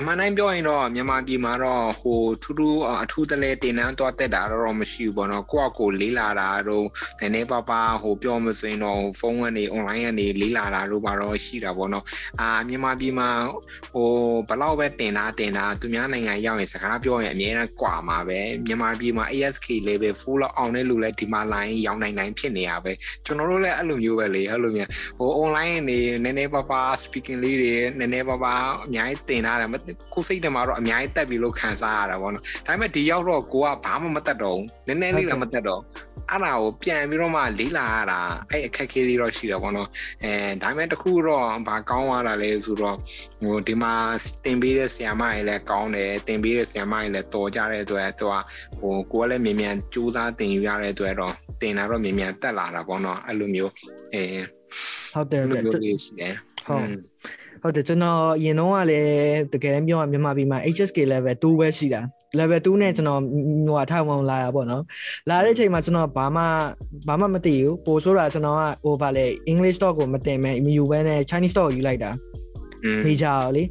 [0.00, 6.86] အမှန်တိုင်းပြောရင်တော့မြန်မာပြည်မှာတော့ဟိုထူးထူးအထူးတလဲတင်နန်းတော့တက်တာတော့မရှိဘူးပေါ့နော်ကိုယ့်အကိုလေးလာတာတော့
[7.20, 12.04] နည်းနည်းပါးပါးဟိုပြောမစင်တော့ဖုန်းကနေ online ကနေလေးလာတာတို့ပါတော့ရှိတာပေါ့နော်
[12.40, 13.28] အာမြန်မာပြည်မှာ
[13.94, 14.10] ဟို
[14.48, 22.92] ဘလောက်ပဲတင်တာတင်တာသူများနိုင်ငံရောက်ရင်စကားပြောရင်အများနဲ့ကြွာမှာပဲမြန်မာပြည်မှာ ASK level full လောက်အောင်တဲ့လူလည်းဒီမှာ line ရောင်းနိုင်နိုင်ဖြစ်နေရပဲ
[23.24, 29.70] ကျွန်တော်တို့လည်းအဲ့လိုမျိုးပဲလေအဲ့လိုမျိုးဟို online နေနည်းနည်းပါးပါး speaking လေးတွေနည်းနည်းပါးပါးအများကြီးတင်ထားတယ်
[30.14, 35.82] ကိုစိတ်ထဲမှာတော့အများကြီးတက်ပြီလို့ခံစားရတာပေါ့နော်ဒါပေမဲ့ဒီရောက်တော့ကိုကဘာမှမတက်တော့ဘူးနည်းနည်းလေးလည်းမတက်တော့
[36.30, 39.88] အဲ့ဒါကိုပြန်ပြီးတော့မှလေးလာရတာအဲ့အခက်အခဲလေးတော့ရှိတယ်ပေါ့နော်
[40.24, 42.96] အဲဒါပေမဲ့တခုတော့ဘာကောင်းသွားတာလဲဆိုတော့
[43.42, 43.92] ဟိုဒီမှာ
[44.44, 48.34] တင်ပေးတဲ့ဆရာမကြီးလည်းကောင်းတယ်တင်ပေးတဲ့ဆရာမကြီးလည်းတော်ကြတဲ့အတွက်သူက
[48.80, 53.72] ဟိုကိုကလည်းမြန်မြန်စူးစမ်းတင်ယူရတဲ့အတွက်တော့တင်တာတော့မြန်မြန်တက်လာတာပေါ့နော်အဲ့လိုမျိုး
[54.14, 54.22] အဲ
[55.12, 56.34] ဟုတ်တယ်အဲ့ဟုလိုတ်တယ်မျိုးလေးရှိတယ်
[56.66, 56.88] ဟုတ်
[57.62, 62.00] ဟုတ်တယ်ကျွန်တော်အရင်တော့ကလည်းတကယ်ပြောရရင်မြန်မာပြည်မှာ HSK level 2ပဲရှိတာ
[62.38, 63.20] level 2နဲ့ကျွန်တော်
[63.66, 64.82] ဟိုဟာထောက်ဝင်လာတာပေါ့နော်
[65.28, 66.42] လာတဲ့အချိန်မှာကျွန်တော်ဘာမှ
[67.08, 72.10] ဘာမှမသိဘူးပို့ဆိုတာကျွန်တော်ကဟိုဗာလေ English talk ကိုမတင်မဲ့မယူဘဲနဲ့ Chinese talk ကိုယူလိုက်တာ
[72.84, 73.64] อืมမေဂျာကိုလေ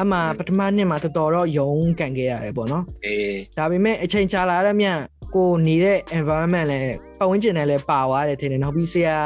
[0.00, 4.98] အမှပထမနှစ်မှာတော်တော်တော့ယုံကန်ခဲ့ရတယ်ပေါ့နော်အေးဒါပေမဲ့အချိန်ကြာလာတဲ့မြတ်
[5.34, 9.18] ကိုနေတဲ့ environment လည်းပတ်ဝန်းကျင်နဲ့လည်းပါသွားတယ်ထင်တယ်နောက်ပြီးဆရာ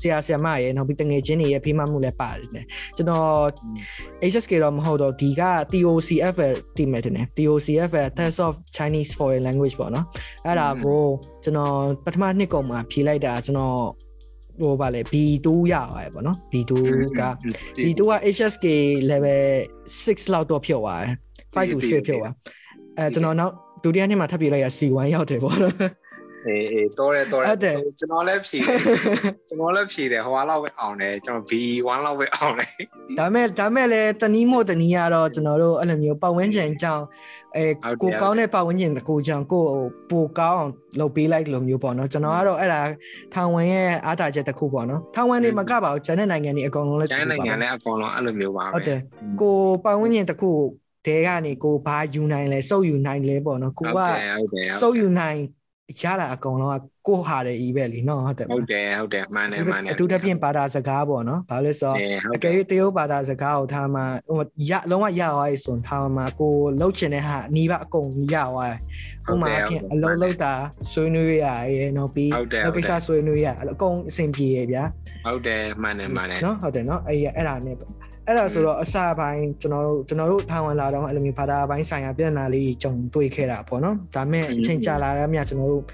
[0.00, 3.30] ဆရာဆရာမရေနောက်ပြီးတငယ်ချင်းတွေရဲ့ဖိမမှုလည်းပါတယ်ကျွန်တော်
[4.30, 5.42] HSK တော့မဟုတ်တော့ဒီက
[5.72, 6.36] TOCF
[6.76, 10.06] တိမဲ့တယ် TOCF Test of Chinese Foreign Language ပေါ့နော်
[10.46, 11.02] အဲ့ဒါကို
[11.44, 13.78] ကျွန်တော်ပထမနှစ်ကုန်မှာဖြေလိုက်တာကျွန်တော်
[14.60, 16.72] ဟိုဗာလေ B2 ရပါတယ်ပေါ့နော် B2
[17.20, 17.22] က
[17.82, 18.66] B2 က HSK
[19.10, 19.44] level
[19.86, 22.34] 6လောက်တော့ဖြစ်သွားတယ်5 to 6ဖြစ်သွား
[22.98, 25.74] အဲကျွန်တော်နောက် ဒုတိယနှစ်မှာထပ်ပြေးလိုက်ရ C1 ရောက်တယ်ပေါ့နော်
[26.46, 28.78] အေးအေးတော်တယ်တော်တဟုတ်တယ်ယ်ကျွန်တော်လည်းဖြေတယ်
[29.48, 32.70] ကျွန်တော်လည်းဖြေတယ်ဟိုဟာလောက်ပဲအောင်တယ်ကျွန်တော် B1 လောက်ပဲအောင်တယ်
[33.18, 37.04] ဒါမဲ့ဒါမဲ့လည်းတနည်းမို့တနည်းကတော့ကျွန်တော်တို့အဲ့လိုမျိုးပတ်ဝန်းကျင်အကြောင်း
[37.56, 39.64] အဲဟုတ်တယ်ကိုကောင်းတဲ့ပတ်ဝန်းကျင်တစ်ခုအကြောင်းကို
[40.10, 42.80] ပိုကောင်းအောင်လုပ်ပေးလိုက်လို့မျိုးပေါ့နော်ကျွန်တော်ကတော့အဲ့ဒါ
[43.34, 49.00] ထောင်ဝင်ရဲ့အားတာချက်တစ်ခုပေါ့နော်ထောင်ဝင်နေမကပါဘူးကျန်တဲ့နိုင်ငံတွေအကုန်လုံးလည်းကျန်တဲ့နိုင်ငံလည်းအကုန်လုံးအဲ့လိုမျိုးပါပဲဟုတ်တယ်
[49.40, 50.50] ကိုပတ်ဝန်းကျင်တစ်ခု
[51.06, 55.38] တဲကနေကိုဘာယူနိုင်လဲစုပ်ယူနိုင်လဲပေါ့နော်ကိုဟုတ်ကတယ်ဟုတ်တယ်စုပ်ယူနိုင်
[56.02, 68.78] ရတာအကုန်လုံးကကိုဟာတယ်ဤပဲလीနော်ဟုတ်တယ်ဟုတ်တယ်ဟုတ်တယ်မှန်တယ်မှန်တယ်အထူးသဖြင့်ဘာသာစကားပေါ့နော်ဘာလို့လဲဆိုတော့အေးဟုအတ်ကတယ်ယ်၍တရုတ်ဘာသာစကားကိုထားမှဟိုရလုံးဝရသွားပြီဆိုရင်ထားမှကိုလှုပ်ချင်တဲ့ဟာအနီးပါအကုန်ရသွားတယ်။
[69.30, 70.52] ဥပမာအဖြစ်အလုံးလုံးတာ
[70.92, 74.82] ဆွေးနွေးရရဲနောက်ပြီးဟုတ်တယ်နောက်ကိစ္စဆွေးနွေးရအကုန်အဆင်ပြေရဗျာ
[75.26, 77.76] ဟုတ်တယ်မှန်တယ်မှန်တယ်နော်ဟုတ်တယ်နော်အဲ့အဲ့ဒါနဲ့
[78.30, 85.84] အဲ့ဒါဆိုတော့အစပိုင်းကျွန်တော်တို့ကျွန်တော်တို့ထိုင်ဝမ်လာတော့အဲ့လိုမျိုးဘာသာပိုင်းဆိုင်ရာပြည်နာလေးကြီးကြုံတွေ့ခဲ့တာပေါ့နော်ဒါမဲ့အချိန်ကြာလာတဲ့မြတ်ကျွန်တော်တို့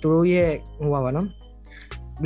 [0.00, 1.26] သူတို့ရဲ့ဟိုပါပါနော်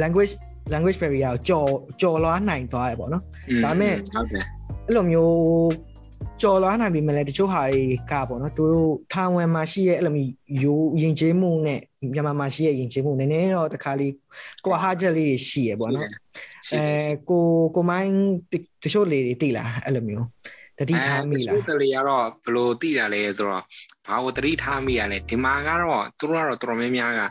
[0.03, 0.33] language
[0.73, 1.69] language barrier ကိုကြော်
[2.01, 3.23] ကြော်လွှားနိုင်သွားရပေါ့နော်
[3.65, 4.45] ဒါမဲ့ဟုတ်တယ်
[4.87, 5.35] အဲ့လိုမျိုး
[6.43, 11.81] ကြော်လွှားနိုင်ပြီမလဲတချို့ဟာတွေကပေါ့နော်သူတို့ထိုင်ဝမ်မှာရှိရဲ့အဲ့လိုမျိုးယူယဉ်ကျေးမှုနဲ့
[12.15, 14.13] မြန်မာမှာရှိရဲ့ယဉ်ကျေးမှုနည်းနည်းတော့တစ်ခါလေး
[14.65, 16.09] ကွာဟာချက်လေးတွေရှိရပေါ့နော်
[16.60, 17.45] ရှိ အဲတယ်ကို
[17.77, 18.15] ကိုမိုင်း
[18.83, 20.27] တချို့လေတွေတိလားအဲ့လိုမျိုး
[20.79, 23.65] တတိထားမိလားအဲတလေးကတော့ဘယ်လိုသိတာလဲဆိုတော့
[24.09, 27.23] ဘာကိုတတိထားမိရလဲဒီမှာကတော့သူတို့ကတော့တော်တော်များများက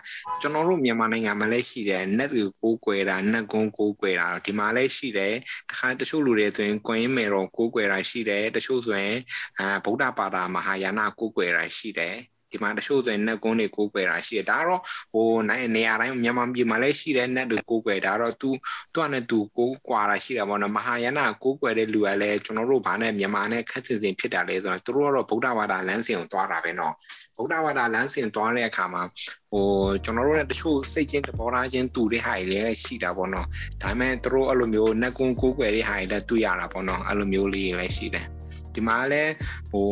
[0.41, 5.33] ကျွန်တော်တို့မြန်မာနိုင်ငံမှာလည်းရှိတယ် net ကိုကိုးကွယ်တာ net ကုန်းကိုးကွယ်တာဒီမှာလည်းရှိတယ်
[5.69, 9.17] တခါတချို့လူတွေဆိုရင်ကွင်းမယ်တော့ကိုးကွယ်တာရှိတယ်တချို့ဆိုရင်
[9.59, 12.15] အာဗုဒ္ဓဘာသာမဟာယာနကိုးကွယ်တာရှိတယ်
[12.51, 14.81] ဒီမှာတချို့ဆိုရင် net ကွန်းတွေကိုးကွယ်တာရှိတယ်ဒါကတော့
[15.13, 18.49] ဟိုနိုင်နေရာတိုင်းမြန်မာပြည်မှာလည်းရှိတဲ့ net တွေကိုးကွယ်ဒါတော့ तू
[18.93, 26.93] သူကနဲ့ तू ကိုးကွာတာရှိတာပေါ့နော်မဟာယာနကိုးကွယ်တဲ့လူကလည်းကျွန်တော်တို့ဘာနဲ့မြန်မာနဲ့ခက်စင်စင်ဖြစ်တာလဲဆိုတော့သူတို့ကတော့ဗုဒ္ဓဘာသာလမ်းစဉ်ကိုသွားတာပဲနော်
[27.35, 29.03] ဗုဒ္ဓဘာသာလမ်းစဉ်သွားတဲ့အခါမှာ
[29.51, 29.65] ဟို
[30.03, 33.47] ကျွန်တော်တို့လည်းတချို့စိတ်ချင်းသဘောထားချင်းတူတဲ့ဟာတွေလည်းရှိတာပေါ့နော်
[33.81, 38.25] ဒါပေမဲ့သူတို့အဲ့လိုမျိုးနက်ကွန်းကိုးကွယ်တဲ့ဟာတွေလည်းတွေ့ရတာပေါ့နော်အဲ့လိုမျိုးလေးလည်းရှိတယ်
[38.73, 39.33] ဒီမှာလည်း
[39.71, 39.89] ဟို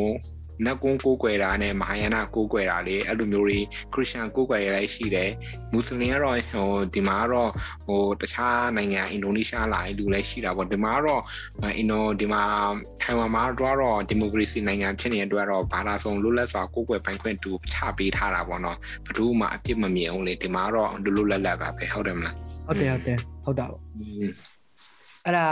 [0.65, 3.59] နက်ကွန်းကိုးကွယ်တာနဲ့မဟာယာနကိုးကွယ်တာလေအဲ့လိုမျိုးတွေ
[3.93, 5.31] ခရစ်ယာန်ကိုးကွယ်ရလည်းရှိတယ်
[5.73, 7.51] မွတ်စလင်ကတော့ဟိုဒီမှာကတော့
[7.87, 11.21] ဟိုတခြားနိုင်ငံအင်ဒိုနီးရှားလာလူလည်းရှိတာပေါ့ဒီမှာကတော့
[11.77, 12.43] အင်ဒိုဒီမှာ
[13.01, 23.81] ထိုင်ဝမ်မှာတော့ဒီမိုကရေစီနိုင်ငံဖြစ်နေတဲ့အတွက်တော့ဘာသာဆုံးလွတ်လပ်စွာကိုးကွယ်ပိုင်ခွင့်တူချပေးထားတာပေါ့နော်ဘယ်သူမှအပြစ်မမြင်ဘူးလေဒီမှာတော့လွတ်လွတ်လပ်လပ်ပါပဲဟုတ်တယ်မလားဟုတ်တယ်ဟုတ်တယ်ဟုတ်တာပေါ့
[25.27, 25.47] အဲ့ဒါ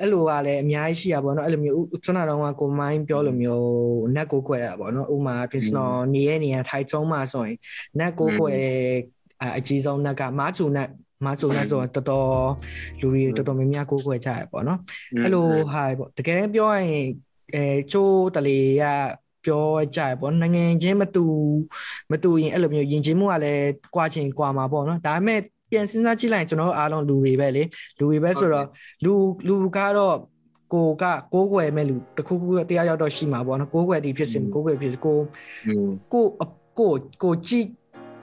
[0.00, 3.66] အဲ့လိုကလည်းအများကြီးရှိရပါတော့အဲ့လိုမျိုးကျွန်တော်တော့ကိုမိုင်းပြောလိုမျိုး
[4.14, 7.56] နက်ကိုကွယ်ရပါတော့ဥမာပြင်စနော်နေရနေရထိုင်ကျုံးမှာဆိုရင်
[7.98, 8.60] နက်ကိုကွယ်
[9.58, 10.88] အကြီးဆုံးနက်ကမားချူနက်
[11.24, 12.30] မားချူနက်ဆိုတော့တော်တော်
[13.00, 14.78] လူတွေတော်တော်များများကိုကွယ်ကြရပေါ့နော်
[15.22, 17.06] အဲ့လိုဟာပေါ့တကယ်ပြောရရင်
[17.54, 18.84] အဲချိုးတလေက
[19.44, 19.66] ပြော
[19.96, 21.24] ကြရပေါ့နိုင်ငံချင်းမတူ
[22.10, 25.40] မတူရင်အဲ့လိုမျိုးယဉ်ကျေးမှုကလည်းကွာချင်ကွာမှာပေါ့နော်ဒါပေမဲ့
[25.70, 27.62] ပြန်စဉ်းစားကြည့်လိုက်ကျွန်တော်အားလုံးလူတွေပဲလေ
[27.98, 28.66] လူတွေပဲဆိုတော့
[29.04, 29.12] လူ
[29.48, 30.16] လူကတော့
[30.72, 31.04] ကိုက
[31.34, 35.16] ကိုးကွယ်မဲ့လူတခုခုတရားရောက်တော့ရှိမှာပေါ့နော်ကိုးကွယ်ဒီဖြစ်စင်ကိုးကွယ်ဖြစ်ကို
[36.12, 36.24] ကို
[36.78, 37.66] ကိုကိုကြည့်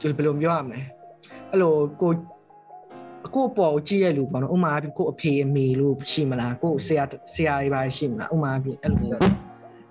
[0.02, 0.80] ဘယ်လိုပြောရမလဲ
[1.52, 2.12] အဲ့လိုကို
[3.36, 9.22] ကိုပေါ်ကြည့်ရလူပေါ့နော်ဥမာအပြင်ကိုအဖေအမေလို့ရှိမလားကိုဆရာဆရာတွေပါရှိမလားဥမာအပြင်အဲ့လိုပြော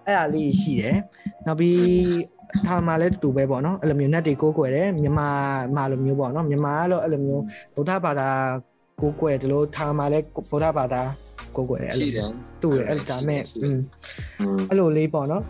[0.06, 0.96] အဲ့ဒါလေးရှိတယ်
[1.46, 1.76] နောက်ပြီး
[2.66, 5.28] ထားမှာလည်းတူပဲပေါ့နော်အဲ့လိုမျိုး net တွေကိုးကွယ်တယ်မြန်မာ
[5.76, 7.42] မှာလိုမျိုးပေါ့နော်မြန်မာကတော့အဲ့လိုမျိုး
[7.74, 8.28] ဗုဒ္ဓဘာသာ
[9.00, 11.02] ကိုးကွယ်တယ်လို့ထားမှာလည်းဗုဒ္ဓဘာသာ
[11.56, 12.10] ကိုးကွယ်တယ်အဲ့လို
[12.62, 13.40] တူတယ်အဲ့ဒါမဲ့
[14.68, 15.42] အဲ့လိုလေးပေါ့နော်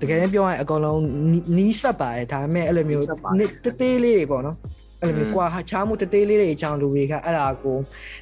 [0.00, 1.00] တကယ်ပြောရင်အကောင်လုံး
[1.56, 3.04] နီးစပ်ပါတယ်ဒါပေမဲ့အဲ့လိုမျိုး
[3.64, 4.56] တသေးလေးတွေပေါ့နော်
[5.00, 7.76] အဲ့လိုမျိုးကွာချားမှုတသေးလေးတွေအကြောင်းလူတွေကအဲ့ဒါကို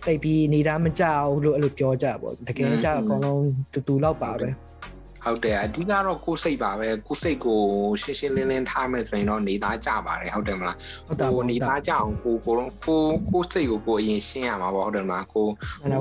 [0.06, 4.48] တိတ်ပြီးနေတာမကြဘူးလို့အဲ့လိုပြောကြပေါ့တကယ်ကြအကောင်လုံးတူတူလောက်ပါပဲ
[5.24, 7.60] ဟုတ်တယ်အဓိကတော့ကိုယ်စိတ်ပါပဲကိုယ်စိတ်ကို
[8.02, 12.54] ရှင်းရှင်းလင်းလင်းထားမယ်ဆိုရင်တော့နေသားကြပါတယ်ဟုတ်တယ်မလားဟုတ်တာကိုနေသားကြအောင်ကိုကို
[12.86, 15.46] ကိုကိုစိတ်ကိုကိုအရင်ရှင်းရမှာပေါ့ဟုတ်တယ်မလားကို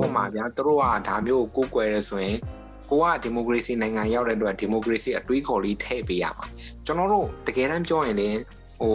[0.00, 2.38] ဟိုမှာဗျာသူတို့ကဒါမျိုးကိုကိုယ်ွယ်ရဲဆိုရင်
[2.90, 6.46] ကိုကဒီမိုကရေစီနိုင်ငံရောက်တဲ့အတွက်ဒီမိုကရေစီအတွေးခေါ်လေးထည့်ပေးရမှာ
[6.86, 8.38] ကျွန်တော်တို့တကယ်တမ်းပြောရင်လည်း
[8.80, 8.94] ဟို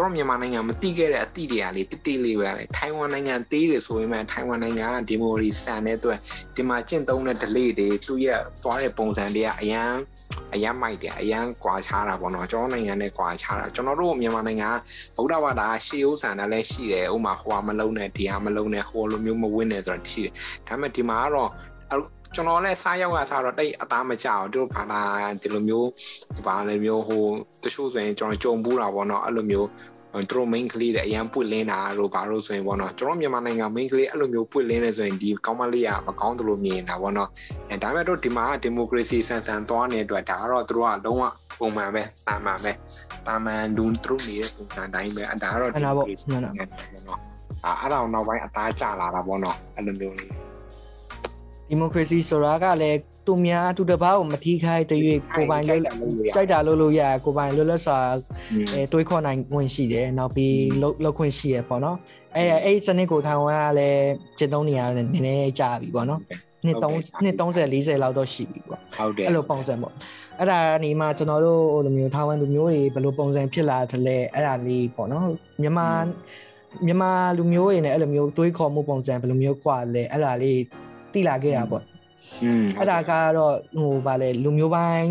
[0.00, 6.18] ကျွန်တော်မြန်မာနိုင်ငံမတိခဲ့တဲ့အသည့်တွေကလေတိတိလေးပဲလေထိုင်ဝမ်နိုင်ငံသေးတယ်ဆိုရင်မှထိုင်ဝမ်နိုင်ငံကဒီမိုရီဆန်တဲ့အတွက်
[6.56, 9.90] ဒီမှာကျင့်သုံးတဲ့ delay တွေသူ့ရဲ့သွားတဲ့ပုံစံတွေကအရန်
[10.54, 14.70] အရန်မိုက်တယ်အရန်ကွာခြားတာပေါ့နော်ကျွန်တော်နိုင်ငံနဲ့ကွာခြားတာကျွန်တော်တို့မြန်မာနိုင်ငံ
[15.16, 20.32] ဗုဒ္ဓဘာသာရှေးဥဆန်တာလည်းရှိတယ်ဥမာဟိုဟာမလုံးနဲ့ဒီဟာမလုံးနဲ့ဟိုလိုမျိုးမဝင်းနဲ့ဆိုတာရှိတယ်
[20.68, 21.50] ဒါပေမဲ့ဒီမှာကတော့
[22.34, 25.00] ကျွန်တော်လည်းစားရောက်ကစားတော့တိတ်အသားမကြအောင်တို့ဘာသာ
[25.42, 25.88] ဒီလိုမျိုး
[26.46, 27.24] ဘာလဲမျိုးဟို
[27.62, 29.68] တချို့ဆိုရင်ကျွန်တော်ကြုံဘူးတာပေါ့နော်အဲ့လိုမျိုး
[30.14, 37.28] သူတို့ main ကလေးတွေအရန်ပွင့်လင်းတာတို့ဘာလို့ဆိုရင်ပေါ့နော်ကျွန်တော်မြန်မာနိုင်ငံ main ကလေးအဲ့လိုမျိုးပွင့်လင်းနေဆိုရင်ဒီကောင်းမလေးကမကောင်းသလိုမြင်တာပေါ့နော်
[37.70, 41.22] အဲဒါပေမဲ့တို့ဒီမှာဒီမိုကရေစီဆန်ဆန်သွားနေတဲ့အတွက်ဒါကတော့သူတို့ကလုံးဝ
[41.58, 42.72] ပုံမှန်ပဲတာမန်ပဲ
[43.26, 47.20] တာမန်လူသူတို့နေတဲ့ပုံစံတိုင်းပဲဒါကတော့ဒီမိုကရေစီနိုင်ငံပေါ့နော်
[47.64, 50.47] အဲအဲ့ဒါနောက်ပိုင်းအသားကျလာတာပေါ့နော်အဲ့လိုမျိုးလေး
[51.69, 55.81] ဒီမိုကရေစီဆိုတာကလည်းသူများသူတစ်ပါးကိုမထီးခိုင်းတရွေ့ကိုပိုင်လို့
[56.35, 57.97] ကြိုက်တာလို့လို့ရကိုပိုင်လွတ်လပ်စွာ
[58.73, 60.57] အဲတွေးခေါ်နိုင်ဝင်ရှိတယ်နောက်ပြီး
[61.03, 61.97] လောက်ခွင့်ရှိရပေါ့နော်
[62.35, 64.03] အဲအဲ့စနစ်ကိုထိုင်ဝမ်ကလည်း
[64.37, 66.21] ကျင့်သုံးနေရတယ်နည်းနည်းကြာပြီပေါ့နော်
[66.65, 69.93] နှစ်3နှစ်30 40လောက်တော့ရှိပြီပေါ့ဟုတ်တယ်အဲ့လိုပုံစံပေါ့
[70.39, 75.27] အဲ့ဒါနေမှကျွန်တော်တို့ဟိုလိုမျိုးထိုင်ဝမ်လူမျိုးတွေဘယ်လိုပုံစံဖြစ်လာတယ်လဲအဲ့ဒါလေးပေါ့နော်
[75.61, 75.87] မြန်မာ
[76.85, 80.59] မြန်မာလူမျိုးတွေနဲ့အဲ့လိုမျိုးတွေးခေါ်မှုပုံစံဘယ်လိုမျိုးกว่าလဲအဲ့ဒါလေး
[81.18, 81.82] တိလာခဲ့တာပေါ့
[82.44, 85.10] อืมအဲ့ဒါကတော့ဟိုဗာလဲလူမျိုးပိုင်း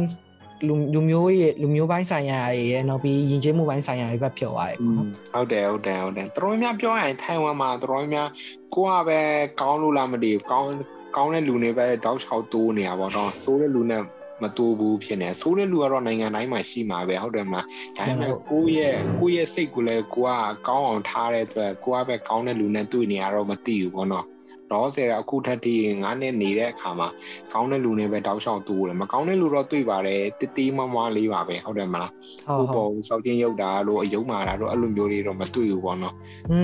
[0.67, 8.27] လူလူမျိုးရဲ့လူမျိုးပိုင်းဆိုင်ရာတွေရဲ့နောက်ပြီးယဉ်ကျေးမှုပိုင်းဆိုင်ရာတွေပဲဖြစ်သွားတယ်ပေါ့နော်ဟုတ်တယ်ဟုတ်တယ်ဟုတ်တယ်တော်များပြောရရင်ထိုင်ဝမ်မှာတော်များ
[8.73, 9.19] ကိုကပဲ
[9.61, 10.69] ကောင်းလို့လားမသိဘူးကောင်း
[11.15, 14.03] ကောင်းတဲ့လူတွေပဲတောက်ချောက်တိုးနေတာပေါ့တော့ဆိုးတဲ့လူနဲ့
[14.41, 17.65] မတိုးဘူးဖြစ်နေဆိုးတဲ့လူကတော့နိုင်ငံတိုင်းမှာရှိမှာပဲဟုတ်တယ်မလား
[17.97, 20.31] ဒါပေမဲ့ကိုယ့်ရဲ့ကိုယ့်ရဲ့စိတ်ကိုလည်းကိုက
[20.67, 24.25] ကောင်းအောင်ထားတဲ့အတွက်ကိုကပဲကောင်းတဲ့လူနဲ့တွေ့နေရတော့မသိဘူးပေါ့နော်
[24.71, 27.07] တော့ဆယ်အခုထက်ထိငါးနှစ်နေတဲ့အခါမှာ
[27.53, 32.11] ကောင်းတဲ့လူနဲ့ပဲတောက်လျှောက်တူတယ်မကောင်းတဲ့လူတော့တွေ့ပါတယ်တတိမမလေးပါပဲဟုတ်တယ်မလား
[32.57, 36.15] ကိုပေါ်စောက်ချင်းရုပ်တာလို့အယုံမာတာတော့အဲ့လိုမျိုးလေးတော့မတွေ့ဘူးပေါ့နော်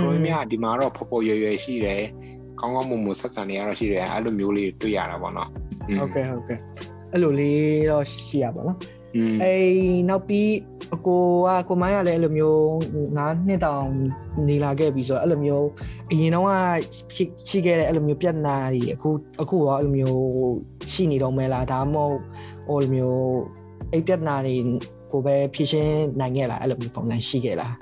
[0.02, 2.04] တော်များဒီမှာတော့ဖော်ဖော်ရွယ်ရွယ်ရှိတယ်
[2.60, 5.50] ကောင်းကောင်းမွန်မွန်ဆက်ဆံနေရတော့ရှိတယ်အဲ့လိုမျိုးလေးတွေ့ရတာပေါ့နော်
[6.00, 6.60] ဟုတ်ကဲ့ဟုတ်ကဲ့
[7.12, 8.78] အဲ့လိုလေးတော့ရှိရပါတော့
[9.44, 9.56] အဲ
[10.10, 10.50] နောက်ပြီး
[10.96, 12.70] အကိုကကိုမိုင်းကလည်းအဲ့လိုမျိုး
[13.18, 13.88] ငါးနှစ်တောင်
[14.48, 15.68] နေလာခဲ့ပြီဆိုတော့အဲ့လိုမျိုး
[16.12, 16.48] အရင်တော့
[17.50, 19.10] ရှိခဲ့တဲ့အဲ့လိုမျိုးပြဿနာတွေအခု
[19.42, 20.22] အခုရောအဲ့လိုမျိုး
[20.94, 22.18] ရှိနေတော့မဲလားဒါမှမဟုတ်
[22.68, 23.28] ဟိုလိုမျိုး
[23.92, 24.56] အဲ့ပြဿနာတွေ
[25.12, 27.74] ကိုပဲဖြည့်ရှင်းနိုင်ခဲ့လားအဲ့လိုမျိုးပုံစံရှိခဲ့လား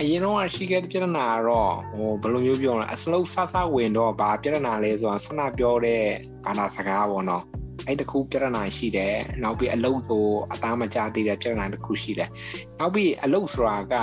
[0.00, 6.04] အရင်တော့ရှိခဲ့တဲ့ပြဿနာကတော့ဟိုဘယ်လိုမျိုးပြောလဲအစလုံးဆဆဝင်တော့ဗာပြဿနာလဲဆိုတာဆနာပြောတဲ့
[6.44, 7.44] ဘာသာစကားပေါ့နော်
[7.86, 12.30] အဲ့တခုပြဿနာရှိတယ်နောက်ပြီးအလုတ်ကိုအသားမကြသေးတဲ့ပြဿနာတစ်ခုရှိတယ်
[12.78, 13.94] နောက်ပြီးအလုတ်ဆိုတာက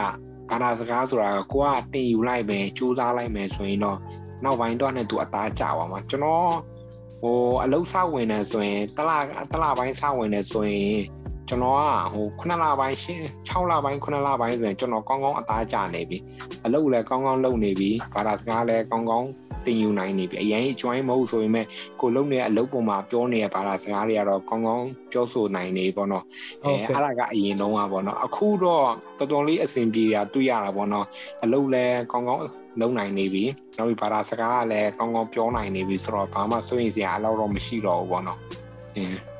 [0.49, 3.99] ဘာသာစကားဆိုတာကကိုကတင်ယူလိုက်မယ်စူးစမ်းလိုက်မယ်ဆိုရင်တော့
[4.43, 6.53] နောက်ပိုင်းတော့နဲ့သူအသားကြပါမှာကျွန်တော်
[7.19, 9.11] ဟိုအလုတ်စဝင်နေဆိုရင်တလ
[9.51, 10.99] တလပိုင်းစဝင်နေဆိုရင်
[11.47, 16.17] ကျွန်တော်ကဟို9လပိုင်းရှင်း6လပိုင်း9လပိုင်းဆိုရင်ကျွန်တော်ကောင်းကောင်းအသားကျနေပြီ
[16.65, 19.27] အလုပ်လည်းကောင်းကောင်းလုပ်နေပြီဘာသာစကားလည်းကောင်းကောင်း
[19.65, 21.65] တင်ယူနိုင်နေပြီအရင် join မဟုတ်ဆိုရင်မဲ့
[22.01, 26.23] ကိုလုပ်နေတဲ့အလုပ်ပုံမှာပြောနေတဲ့ဘာသာစကားတွေကတော့ကောင်းကောင်းပြောဆိုနိုင်နေပေါ့နော်
[26.63, 28.85] အဲအဲ့ဒါကအရင်တုန်းကပေါ့နော်အခုတော့
[29.19, 31.05] တော်တော်လေးအဆင်ပြေတာတွေ့ရတာပေါ့နော်
[31.43, 32.43] အလုပ်လည်းကောင်းကောင်း
[32.79, 33.43] လုပ်နိုင်နေပြီ
[33.77, 38.39] နောက်ပြီးဘာသာစကားကလည်းကောင်းကောင်းပြောနိုင်နေပြီဆိုတော့ဘာမှစိုးရင်စရာအလောက်တော့မရှိတော့ဘူးပေါ့နော်
[38.95, 39.33] အင်း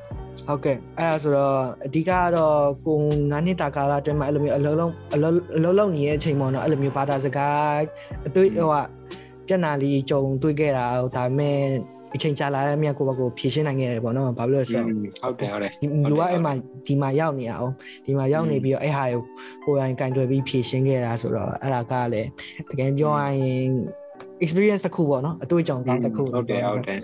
[0.48, 2.58] ဟုတ်ကဲ့အဲ့ဒါဆိုတော့အဓိကကတော့
[2.88, 2.98] ကို
[3.32, 7.78] 9နှစ်တာကာလအတွင်းမှာအဲ့လိုမျိုးအလုံးလုံးအလုံးအလုံးလုံးနေတဲ့အချိန်ပေါ့နော်အဲ့လိုမျိုးဘာသာစကား
[8.28, 8.76] အတွေ့ဟိုက
[9.48, 11.58] ပြဿနာလေးကြုံတွေ့ခဲ့တာဒါပေမဲ့
[12.16, 14.88] အချိန်ကြာလာတဲ့မြတ်ကိုဘကိုဖြေရှင်းနိုင်ခဲ့တယ်ပေါ့နော်ဘာလို့လဲဆိုတော့
[15.22, 16.54] ဟုတ်တယ်ဟုတ်တယ်ဒီလူကအဲ့မှာ
[16.86, 17.72] ဒီမှာရောက်နေအောင်
[18.06, 19.22] ဒီမှာရောက်နေပြီးတော့အဲ့ဟာကို
[19.66, 22.30] ကိုယ်တိုင်ကင်တွယ်ပြီးဖြေရှင်းခဲ့တာဆိုတော့အဲ့ဒါကလည်း
[22.70, 23.70] တကယ်ပြောရရင်
[24.44, 27.00] experience တစ်ခုပေါ့နော်အတွေ့အကြုံကောင်းတစ်ခုဟုတ်တယ်ဟုတ်တယ်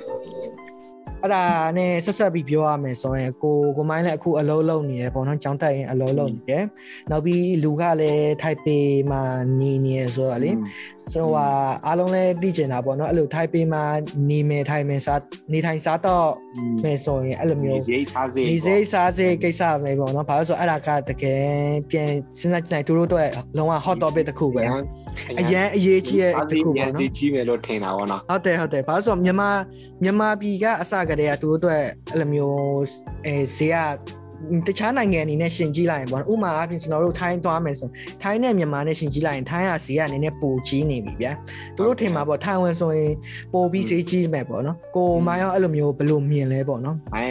[1.24, 1.44] အဲ့ဒါ
[1.78, 6.64] နဲ့ဆက်ဆက်ပြီးပြောရမယ်ဆိုရင်ကိုကိုမိုင်းလည်းအခုအလုံးလုံးနေတယ်ပေါ့နော်ကျောင်းတက်ရင်အလုံးလုံးနေတယ်
[7.12, 8.78] နောက်ပြီးလူကလည်းထိုက်ပေ
[9.12, 9.22] မှာ
[9.60, 10.52] နေနေရဆိုတော့လေ
[11.14, 11.36] ဆိုတော့
[11.88, 13.84] အားလုံးလည်းသိကျင်တာပေါ့နော်အဲ့လိုထိုက်ပေမှာ
[14.30, 15.22] နေမယ်ထိုင်မယ်စား
[15.54, 16.28] နေထိုင်စားတော့
[16.84, 21.44] မယ်ဆိုရင်အဲ့လိုမျိုးဒီစိစားစေဒီစိတ်စားစိတ်ကိစ္စပဲပေါ့နော်ဘာလို့ဆိုအဲ့ဒါကတကယ်
[21.92, 24.64] ပြန်စဉ်းစားကြည့်နိုင်သူတို့အတွက်လုံးဝ hot topic တစ်ခုပဲ
[25.40, 29.50] အရန်အရေးကြီးတဲ့တစ်ခုပေါ့နော်ဒီကြီးမယ်လို့ထင်တာပေါ့နော်ဟုတ်တယ်ဟုတ်တယ်ဘာလို့ဆိုတော့မြန်မာ
[30.04, 32.60] မြန်မာပြည်ကအစကတည်းကသူတို့အတွက်အဲ့လိုမျိုး
[33.26, 34.19] အဲဈေးက
[34.68, 37.90] တခြားနိုင်ငံအနေနဲ့ရှင်ကြည့်လိုက်ရင်ပေါ့နော်ဥပမာအပြင်ကျွန်တော်တို့ထိုင်းသွားမယ်ဆို
[38.24, 41.32] ထိုင်းနဲ့မြန်မာနဲ့ရှင်ကြည့်လိုက်ရင်ထိုင်းကဈေးကနည်းနည်းပိုကြီးနေပြီဗျာ
[41.76, 43.14] သူတို့ထင်မှာပေါ့ထိုင်ဝမ်ဆိုရင်
[43.54, 47.26] ပိုပြီးဈေးကြီးမယ်ပေါ့နော်ကိုမရောအဲ့လိုမျိုးဘယ်လိုမြင်လဲပေါ့နော်အဲ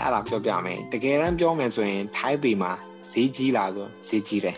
[0.00, 2.72] အဲ့ဒါပြောပြမယ်တကယ်တမ်းပြောမယ်ဆိုရင်ထိုင်းပေမှာ
[3.12, 4.56] ဈေးကြီးလာဆိုဈေးကြီးတယ်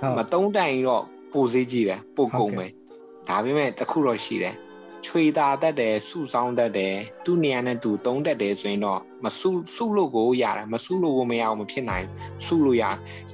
[0.00, 2.66] ဟုတ်မတုံးတိုင်တော့ပိုဈေးကြီးတယ်ပိုကုန်ပဲ
[3.28, 4.54] ဒါပေမဲ့တစ်ခုတော့ရှိတယ်
[5.06, 12.06] ချွေတာတတ်တယ်စုဆောင်တတ်တယ်သူ့နေရာနဲ့သူတုံးတတ်တယ်ဆိုရင်တော့မစုစုလို့ကိုရတယ်မစုလို့ကိုမရအောင်မဖြစ်နိုင်
[12.46, 12.84] စုလို့ရ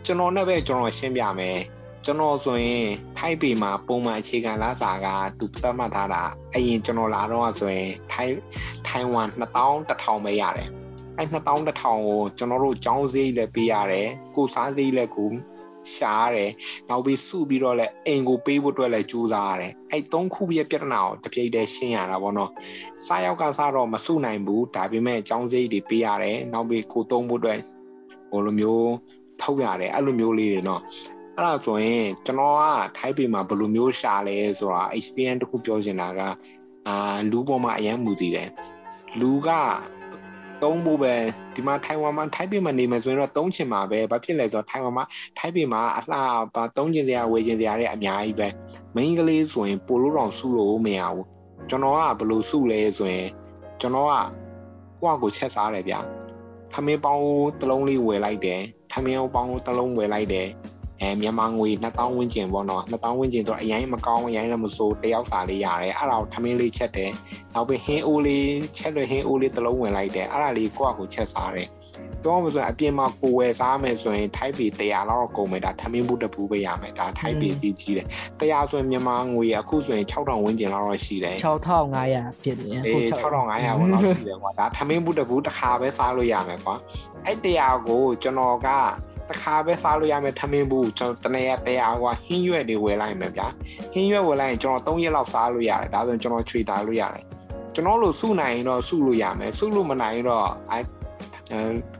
[0.04, 1.58] ကျွန်တော်နဲ့ပဲကျွန်တော်ရှင်းပြမယ်
[2.04, 2.86] ကျွန်တော်ဆိုရင်
[3.18, 5.06] ထိုက်ပေမှာပုံမှန်အခြေခံလာစာက
[5.38, 6.22] သူသတ်မှတ်ထားတာ
[6.54, 8.34] အရင်ကျွန်တော်လာတော့ဆိုရင်ထိုင်
[8.86, 10.68] ထိုင်ဝမ်2000 1000ပဲရတယ်
[11.18, 15.30] အဲ2000 1000ကိုကျွန်တော်တို့ចောင်းစည်းလည်းပေးရတယ်ကိုစားစည်းလည်းကို
[15.96, 16.50] ရှားရတယ်
[16.88, 22.50] နောက်ပြီးစုပြီးတော့လည်းအိမ်ကိုပေးဖို့အတွက်လည်းကြိုးစားရတယ်အဲ့သုံးခုရဲ့ပြဿနာကိုတစ်ပြိတ်တည်းရှင်းရတာပေါ့နော်
[23.06, 27.60] စားရောက်ကစားတော့မစုနိုင်ဘူးဒါပေမဲ့ចောင်းစည်းတွေပေးရတယ်နောက်ပြီးကိုသုံးဖို့အတွက်
[28.30, 28.92] ဟိုလိုမျိုး
[29.40, 30.82] ထုတ်ရတယ်အဲ့လိုမျိုးလေးတွေနော်
[31.36, 32.62] အဲ့ဒါဆိုရင်ကျွန်တော်က
[32.96, 36.20] ထိုက်ပေမှာဘယ်လိုမျိုးရှာလဲဆိုတာ experience တစ်ခုပြောချင်တာက
[36.88, 38.48] အာလူပေါ်မှာအရန်မူတည်တယ်
[39.20, 39.48] လူက
[40.62, 41.14] သုံးဖို့ပဲ
[41.54, 45.04] ဒီမှာထိုင်ဝမ်မှာထိုက်ပေမှာနေမယ်ဆိုရင်တော့သုံးချင်မှာပဲဘာဖြစ်လဲဆိုတော့ထိုင်ဝမ်မှာ
[45.38, 46.16] ထိုက်ပေမှာအလှ
[46.54, 48.48] ပါသုံးချင်စရာဝယ်ချင်စရာတွေအများကြီးပဲ
[48.96, 51.26] main ကလေးဆိုရင်ပိုလို့တော့စုလို့မရဘူး
[51.68, 53.28] ကျွန်တော်ကဘယ်လိုစုလဲဆိုရင်
[53.80, 54.14] ကျွန်တော်က
[55.00, 56.00] ကိုယ့်ကိုချက်စားတယ်ဗျာ
[56.72, 57.24] ထမင်းပေါင်း
[57.60, 58.60] တစ်လုံးလေးဝယ်လိုက်တယ်
[58.92, 60.48] ထမင်းပေါင်းတစ်လုံးဝယ်လိုက်တယ်
[61.00, 67.12] အဲမြန်မာငွေ2000ဝန်းကျင်ပေါ့နော်2000ဝန်းကျင်တော့အရင်မကောင်းအရင်လည်းမစိုးတယောက်စာလေးရတယ်အဲ့ဒါကိုထမင်းလေးချက်တယ်
[67.54, 71.68] နောက်ပြီးဟင်းအိုးလေးချက်လို့ဟင်းအိုးလေးတစ်လုံးဝင်လိုက်တယ်အဲ့ဒါလေးကိုယ့်ကိုချက်စားတယ်
[72.22, 78.06] ပြောမှဆိုရင်အပြင်မှာကိုဝယ်စားမယ်ဆိုရင်ထိုက်ပေ100လောက်ကုန်မယ်ဒါထမင်းဘူးတစ်ဘူးပဲရမယ်ဒါထိုက်ပေကြီးကြီးတယ်
[78.40, 86.74] 100ဆိုရင်မြန်မာငွေအခုဆိုရင်6000ဝန်းကျင်လောက်တော့ရှိတယ်6500ဖြစ်နေအေး6500ဘောလောက်ရှိတယ်ကွာဒါထမင်းဘူးတစ်ဘူးတစ်ခါပဲစားလို့ရမယ်ကွာ
[87.26, 88.68] အဲ့တရားကိုကျွန်တော်က
[89.28, 93.46] တစ်ခါပဲစားလို့ရမယ်ထမင်းဘူးကျွန်တော်တနေ့ရက်တရားကွာဟင်းရွက်တွေဝယ်လိုက်မယ်ဗျာ
[93.92, 97.24] ဟင်းရွက်ဝယ်လိုက်ရင်ကျွန်တော်3ရက်လောက်စားလို့ရတယ်ဒါဆိုရင်ကျွန်တော်ချွေတာလို့ရတယ်
[97.74, 100.78] ကျွန်တော်လို့စုနိုင်ရင်တော့စုလို့ရမယ်စုလို့မနိုင်ရင်တော့အဲ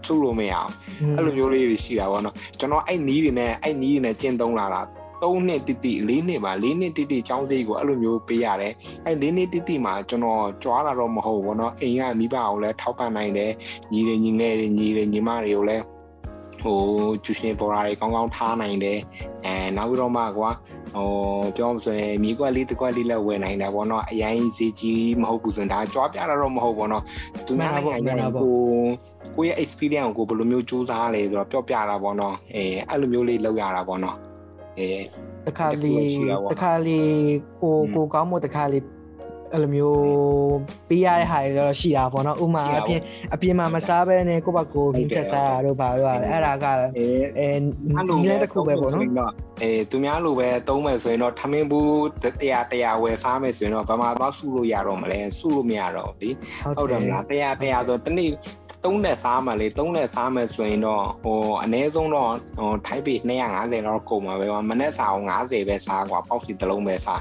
[0.07, 0.71] စုလို့မရအောင်
[1.17, 4.83] အဲ့လိုမျိုးလေးတွေရှိတာပေါ့နော်ကျွန်တော်အဲ့နီးတွေနဲ့အဲ့နီးတွေနဲ့ကျင့်သုံးလာတာ
[5.23, 8.73] 3နှစ်တိတိ4နှစ်ပါ4နှစ်တိတိចောင်းစိကိုအဲ့လိုမျိုးပေးရတယ်
[9.07, 13.53] အဲ့4နှစ်တိတိမှာကျွန်တော်ကြွားလာတော့မဟုတ်ဘူးဗောနော်အိမ်ကမိဘအောင်လဲထောက်ပံ့နိုင်တယ်
[13.93, 15.85] ညီတွေညီငယ်တွေညီတွေညီမတွေကိုလည်း
[16.63, 16.79] ဟို
[17.25, 18.99] ကျူရှင်ပေါ်ရာတွေကောင်းကောင်းထားနိုင်တယ်
[19.45, 20.51] အဲနောက်ပြီးတော့မှကွာ
[20.95, 21.09] ဟို
[21.57, 27.03] ပြောမှဆိုရင်မြေကွက်လေးတစ်ကွက်လေးလည်းဝယ်နိုင်တယ်ဗောနော်အရင်စီကြီးမဟုတ်ဘူးဆိုရင်ဒါကြွားပြတာတော့မဟုတ်ဗောနော်
[27.47, 28.55] သူများနိုင်ငံကြီးကို
[29.37, 34.17] ကိုရဲ့ experience ကိုဘယ်လိုမျိုးစူးစမ်းလဲဆိုတော့ပြောပြတာဗောနော်အဲအဲ့လိုမျိုးလေးလောက်ရတာဗောနော်
[34.79, 34.89] အဲ
[35.47, 35.93] တခါလေ
[36.53, 37.01] တခါလေ
[37.63, 38.79] ကိုကိုကောင်းမို့တခါလေ
[39.53, 40.01] အဲ့လိုမျိုး
[40.89, 43.01] ပေးရတဲ့ဟာတွေတော့ရှိတာပေါ့နော်ဥမာအပြင်
[43.35, 46.67] အပြင်မှာမစားဘဲနဲ့ကိုယ့်ဘက်ကိုမြင်ချက်စားတာတို့ဘာလို့အဲ့ဒါက
[46.99, 47.07] အဲ
[47.39, 49.33] အဲနည်းတစ်ခုပဲပေါ့နော်
[49.63, 52.09] အဲသူများလိုပဲသုံးမယ်ဆိုရင်တော့ထမင်းဘူး
[52.41, 56.35] တရားတရားဝယ်စားမယ်ဆိုရင်တော့ဘာမှတော့စုလို့ရတော့မလဲစုလို့မရတော့ဘူး
[56.79, 58.31] ဟုတ်တယ်မလားတရားတရားဆိုတနေ့
[58.85, 63.15] သုံးနဲ့စားမှလေသုံးနဲ့စားမယ်ဆိုရင်တော့ဟိုအနည်းဆုံးတော့ဟိုထိုက်ပေ
[63.51, 67.21] 250လောက်ကုန်မှာပဲမနေ့စားအောင်50ပဲစားကွာပေါက်စီတစ်လုံးပဲစား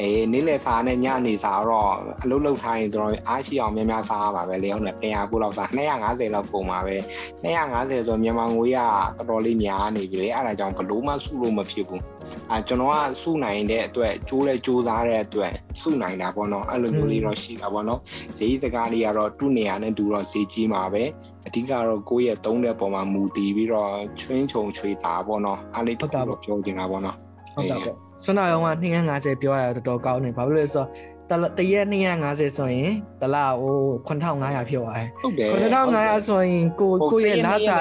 [0.00, 6.96] အေးနေ့လယ်စားနဲ့ညနေစားတော့အလုပ်လုပ်ထားရင်တို့အားရှိအောင်များများစားရပါပဲလေဟုတ်တယ်100ပို့လောက်စား250လောက်ကုန်ပါပဲ
[7.44, 12.02] 250ဆိုမြန်မာငွေကတော်တော်လေးများနေပြီလေအဲ့ဒါကြောင့်ဘလို့မှစုလို့မဖြစ်ဘူး
[12.50, 18.00] အာကျွန်တော်ကစုနိုင်တဲ့အတွက်ကြိုးလဲကြိုးစားတဲ့အတွက်စုနိုင်တာပေါ့နော်အဲ့လိုမျိုးလေးတော့ရှိတာပေါ့နော်
[18.38, 21.04] ဈေးစကားလေးကတော့သူ့နေရာနဲ့တူတော့ဈေးကြီးမှာပဲ
[21.46, 27.80] အဓိကတော့ကိုယ့်ရဲ့သုံးတဲ့ပုံမှာမူတည်ပြီးတော့ချွင်းချုံချွေတာပေါ့နော်အဲ့လေးတစ်ခုတော့ပြောချင်တာပေါ့နော် ဟုတ်ကဲ့
[28.24, 28.68] ဆွမ်းနာရောက
[29.06, 30.84] 250ပြောရတာတော်တော်ကောင်းနေဘာလို့လဲဆို
[31.30, 31.86] တော့တရက်
[32.20, 33.76] 250ဆိုရင်တလားဟို
[34.08, 37.76] 9500ဖြစ်သွားတယ်ဟုတ်တယ်9500ဆိုရင်ကိုကိုရဲ့လာစာ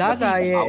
[0.00, 0.62] လာစာရဲ့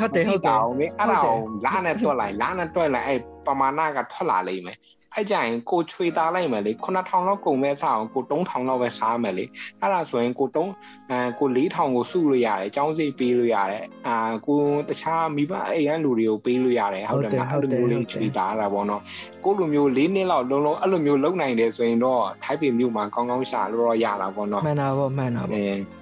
[0.00, 0.56] ဟုတ်တယ်ဟုတ်တယ်
[0.98, 1.32] အဲ့ဒါ
[1.64, 4.78] လာနဲ့တွက်လိုက်လာနဲ့တွက်လိုက်အဲ့ပမာဏကထွက်လာလိမ့်မယ်
[5.14, 9.44] အဲ့ကြရင်ကိုချွေသားလိုက်မယ်လေ9000လောက်ကုန်မဲ့စားအောင်ကို3000လောက်ပဲစားမယ်လေ
[9.80, 10.70] အဲ့ဒါဆိုရင်ကိုတုံး
[11.10, 19.02] အဲကို4000ကိုစုလို့ရတယ်အကြောင်းစိတ်ပေးလို့ရတယ်အာကိုတခြားမိဘအိမ်ရန်လူတွေကိုပေးလို့ရတယ်ဟုတ်တယ်မလားအဲ့လိုမျိုးလေးချွေသားတာပေါ့နော်
[19.44, 25.99] ကိုလိုမျိုး၄နှစ်လောက်လုံးလုံးအဲ့လိုမျိုးလုံနိုင်တယ်ဆိုရင်တော့ထိုက်ပေမြို့မှာကောင်းကောင်းရှာလို့တော့ရတာပေါ့နော်မှန်တာပေါ့မှန်တာပေါ့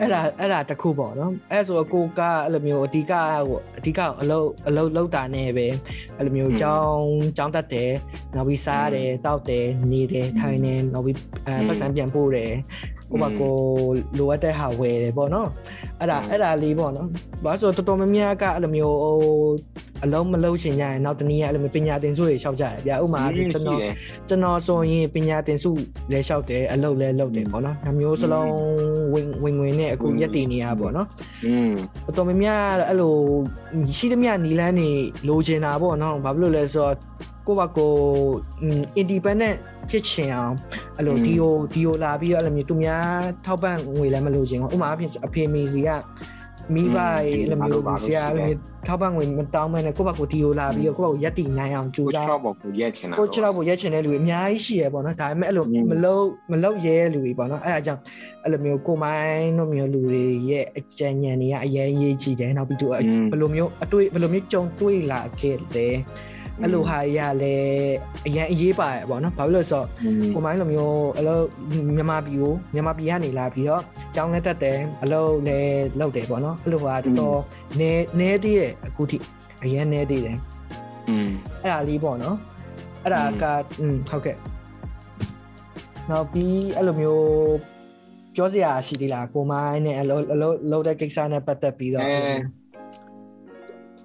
[0.00, 5.66] အဲ့ဒါအဲ့ဒါတခုပေါ့နော်အဲ့ဆိုကိုကအဲ့လိုမျိုးအဓိကကိုအဓိကအလုပ်အလုပ်လုပ်တာနဲ့ပဲ
[6.16, 7.92] အဲ့လိုမျိုးကြောင်းကြောင်းတတ်တယ်
[8.34, 11.16] နောက်ပြီးစားတယ်တောက်တယ်နေတယ်ထိုင်တယ်နောက်ပြီး
[11.46, 12.52] အဲပတ်စံပြန်ပို့တယ်
[13.14, 13.54] ဥပကို
[14.18, 15.48] လိုအပ်တဲ့ဟာဝယ်တယ်ပေါ့နော်
[16.00, 17.08] အဲ့ဒါအဲ့ဒါလေးပေါ့နော်
[17.44, 19.14] ဘာလို့ဆိုတော်တော်များများကအဲ့လိုမျိုးဟို
[20.04, 23.80] အလုံးမလုံးချင်ကြရင်နောက်တနည်းအဲ့လိုမျိုးပညာသင်စုတွေလျှောက်ကြရဗျာဥမာကျွန်တော်
[24.28, 25.70] ကျွန်တော်ဆိုရင်ပညာသင်စု
[26.10, 28.50] လည်းလျှောက်တယ်အလုပ်လည်းလုပ်တယ်ပေါ့နော်ဒါမျိုးစလုံး
[29.12, 31.06] ဝင်ဝင်ဝင်နဲ့အခုရက်တည်နေရပေါ့နော်
[31.44, 31.72] อืม
[32.04, 33.14] တော်တော်များများအဲ့လို
[33.98, 34.88] ရှိသမျှနီလန်းနေ
[35.28, 36.94] လိုချင်တာပေါ့နော်ဘာဖြစ်လို့လဲဆိုတော့
[37.46, 37.92] ကိုယ့်ဘက်ကို
[39.00, 39.56] independent
[39.90, 40.54] ဖြစ်ချင်အောင်
[40.96, 43.06] အဲ့လိုဒီကိုဒီကိုလာပြီးတော့အဲ့လိုမျိုးသူများ
[43.46, 45.90] ထောက်ပံ့ငွေလည်းမလိုချင်ဘူးဥပမာအဖြစ်အဖေမေစီက
[46.74, 58.00] မိဘရဲ့လိုမျိုးဆရာလည်းထောက်ပံ့ငွေမတောင်းမနဲ့ကိုယ့်ဘက်ကိုဒီကိုလာပြီးတော့ကိုယ့်ဘက်ကိုရက်တည်နိုင်အောင်ကြိုးစားကိုယ့်ဘက်ကိုရက်ချင်တာကိုယ့်ချောက်ကိုရက်ချင်တဲ့လူတွေအများကြီးရှိရပေါ့နော်ဒါပေမဲ့အဲ့လိုမလုံးမလုံးရဲလူတွေပေါ့နော်အဲ့ဒါကြောင့်
[58.42, 65.94] အဲ့လိုမျိုးကိုမိုင်းတို့မျိုးလူတွေရဲ့အကြံဉာဏ်တွေကအရင်ရေးကြည့်တယ်နောက်ပြီးတော့ဘယ်လိုမျိုးအတွေ့ဘယ်လိုမျိုးကြုံတွေ့လာခဲ့တယ်
[66.61, 67.95] အဲ့လိုဟာကြီးကလည်း
[68.27, 69.87] အရင်အရေးပါတယ်ပေါ့နော်ဘာလို့လဲဆိုတော့
[70.33, 71.43] ကိုမိုင်းလိုမျိုးအလုပ်
[71.95, 73.83] မြန်မာပြည်ကိုမြန်မာပြည်ကနေလာပြီးတော့
[74.15, 77.39] ကျောင်းလက်တက်တယ်အလုပ်လည်းလုပ်တယ်ပေါ့နော်အဲ့လိုဟာတော်တော်
[77.79, 79.17] နဲနဲသေးတယ်အခုထိ
[79.63, 80.37] အရင်နဲသေးတယ်
[81.09, 81.29] อืม
[81.61, 82.37] အဲ့ဒါလေးပေါ့နော်
[83.03, 83.43] အဲ့ဒါက
[83.79, 84.37] อืมဟုတ်ကဲ့
[86.09, 87.25] နောက်ပြီးအဲ့လိုမျိုး
[88.35, 92.05] ပြောစရာရှိသေးလားကိုမိုင်းနဲ့အလုပ်အလုပ်လုပ်တဲ့ကိစ္စနဲ့ပတ်သက်ပြီးတော့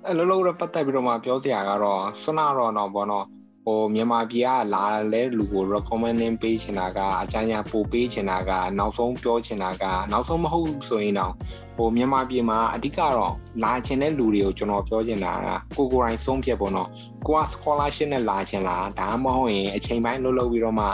[0.10, 3.26] အဲ့လိုလိုတော့ပတ်သက်ပြီးတော့မှပြောစရာကတော့ဆွနာတော့တော့ဘောနော်
[3.66, 11.34] ဟိုမြန်မာပြည်ကလာလဲလူကို recommending ပေးချင်တာကအကြမ်းညာပို့ပေးချင်တာကနောက်ဆုံးပြောချင်တာကနောက်ဆုံးမဟုတ်ဆိုရင်တော့
[11.78, 16.90] ဟိုမြန်မာပြည်မှာအဓိကတော့လာချင်တဲ့လူတွေကိုကျွန်တော်ပြောချင်တာကကိုကိုတိုင်းဆုံးဖြတ်ပေါ့နော်
[17.28, 20.88] ကိုက scholarship နဲ့လာချင်လားဒါမှမဟုတ်ရင်အချိန်ပိုင်းလှုပ်လှုပ်ပြီးတော့မှ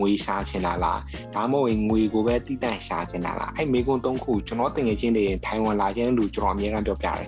[0.00, 1.00] ငွေရှာချင်တာလား
[1.34, 7.20] ဒါမှမဟုတ်ငွေကိုပဲတိတန့်ရှာချင်တာလားအဲ့မိကုန်းသုံးခုကျွန်တော်တင်ငယ်ချင်းတွေထိုင်ဝမ်လာခြင်းလူကျွန်တော်အများအားပြောပြတယ်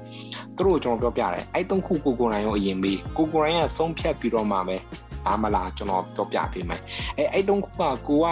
[0.57, 4.76] သူတို့ကျွန်တော်ပြောပြတယ်အဲ့သုံးခုကိုကိုရိုင်းရောအရင်ပြီးကိုကိုရိုင်းကဆုံးဖြတ်ပြီးတော့မှပဲ
[5.26, 6.81] ဒါမှလားကျွန်တော်ပြောပြပေးမယ်
[7.18, 7.92] အဲအဲ့တုန်းကကို
[8.24, 8.26] က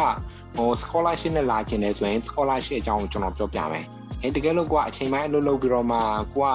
[0.57, 3.85] ဟို scholarship နဲ့လာခြင်းလဲဆိုရင် scholarship အကြောင်းကိုကျွန်တော်ပြောပြမယ်
[4.23, 5.99] အဲတကယ်လို့ကိုကအချိန်ပိုင်းအလုပ်လုပ်ပြီးတော့မှ
[6.35, 6.49] ကိုက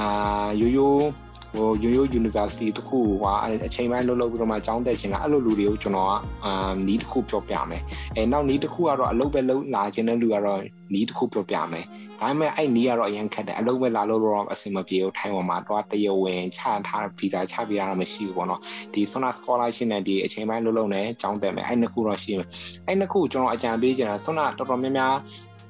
[0.00, 1.06] အာရိုးရိုး
[1.56, 3.24] ဟိုရိုးရိုး university တခုက
[3.66, 6.12] အချိန်ပိုင်းလုပ်လုပ်ပြီးတော့မှကျောင်းတက်ချင်တာအဲ့လိုလူတွေကိုကျွန်တော်က
[6.44, 7.82] အာနီးတစ်ခုပြောပြမယ်
[8.16, 10.60] အဲနောက်နီးတစ်ခုကတော့အလုပ်ပဲလုပ်လာခြင်းတဲ့လူကတော့
[10.94, 11.84] နီးတစ်ခုပြောပြမယ်
[12.20, 18.60] ဒါပေမဲ့အဲ့နီးကတော့အရင်ခက်တယ်အလုပ်ပဲလာလို့တော့အဆင်မပြေဘူးထိုင်ဝမ်မှာတော့တရဝင်ချထားဗီဇာချပြရတာမရှိဘူးပေါ့နော်
[18.94, 22.48] ဒီ Sona scholarship နဲ့ဒီအချိန်ပိုင်းလုပ်လုပ်နဲ့ကျောင်းတက်မယ်အဲ့နှစ်ခုတော့ရှိမယ်
[22.86, 25.14] အဲ့နှစ်ခုကျွန်တော်အကြံပေးချင်တာ Sona တော်တော်များများ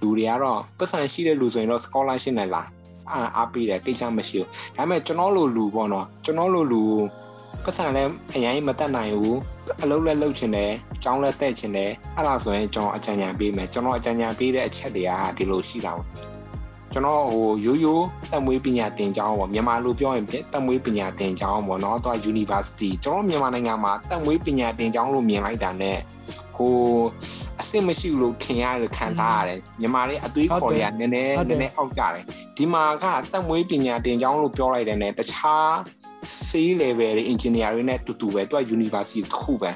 [0.03, 2.63] လူတွေကတော့ပတ်စံရှိတဲ့လူဆိုရင်တော့ scholarship နဲ့လာ
[3.13, 4.47] အားအားပေးတယ်ကိစ္စမရှိဘူး
[4.77, 6.83] ဒါပေမဲ့ကျွန်တော်လိုလူပေါ့နော်ကျွန်တော်လိုလူ
[7.65, 9.39] ပတ်စံလည်းအရင်မတက်နိုင်ဘူး
[9.83, 16.30] အလုပ်လည်းလုပ်ချင်တယ်အကြောင်းလည်းတက်ချင်တယ်အဲ့ဒါဆိုရင်ကျွန်တော်အကြံဉာဏ်ပေးမယ်ကျွန်တော်အကြံဉာဏ်ပေးတဲ့အချက်တွေကဒီလိုရှိတာပေါ့
[16.94, 25.92] ကျွန်တော်ဟိုရိုးရိုးတက်မွေးပညာသင်ကျောင်းပေါ့မြန်မာလိုပြောရင်တက်မွေးပညာသင်ကျောင်းပေါ့နော်တော့ university ကျွန်တော်မြန်မာနိုင်ငံမှာတက်မွေးပညာသင်ကျောင်းလို့မြင်လိုက်တာ ਨੇ
[26.56, 26.76] ဟို
[27.60, 32.24] အစ်မရှိဘူးလို့ထင်ရတယ်ခံစားရတယ်မြန်မာတွေအသွေးခေါ်တွေကနည်းနည်းနည်းနည်းအောက်ကြတယ်
[32.58, 35.72] ဒီမှာကတက်မွေးပညာသင်ကျောင်းလို့ပြောလိုက်တယ် ਨੇ တခြား
[36.46, 36.50] C
[36.82, 39.72] level တွေ engineer တွေနဲ့တူတူပဲသူက university တစ်ခုပဲ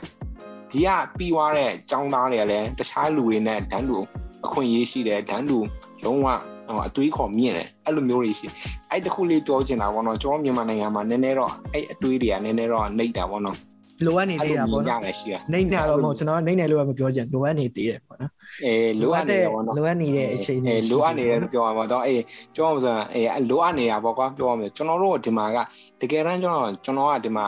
[0.71, 3.99] ဒီကပြီးသွားတဲ့ចောင်းသားတွေကလည်းတခြားလူတွေနဲ့ဒန်းလူ
[4.45, 5.59] အခွင့်အရေးရှိတယ်ဒန်းလူ
[6.05, 6.27] လုံးဝ
[6.68, 8.46] ဟိုအတွေးခေါ်မြင့်တယ်အဲ့လိုမျိုးတွေရှိ
[8.90, 13.58] အဲ့တခုလေးပြောချင်တာပေါ့နော်ကျွန်တော်မြန်မာနိုင်ငံမှာနည်းနည်းတော့အဲ့အတွေးတွေကနည်းနည်းတော့နှိပ်တာပေါ့နော်
[14.06, 18.30] လိုအပ်နေသေးတာပေါ့ကြနော်တယ်ရှိတာနေနေတော့မဟုတ်ကျွန်တော်နေနေလို့မပြောချင်လိုအပ်နေသေးတယ်ပေါ့နော်
[18.64, 22.22] အဲလိုအပ်နေတယ်ပေါ့နော်လိုအပ်နေတဲ့အခြေအနေအဲလိုအပ်နေတယ်လို့ပြောရမှာတော့အေး
[22.54, 25.58] ပြောအောင်ဆိုရင်အဲလိုအပ်နေတာပေါ့ကွာပြောရမယ်ကျွန်တော်တို့ဒီမှာက
[26.00, 27.46] တကယ်တမ်းကျွန်တော်ကျွန်တော်ကဒီမှာ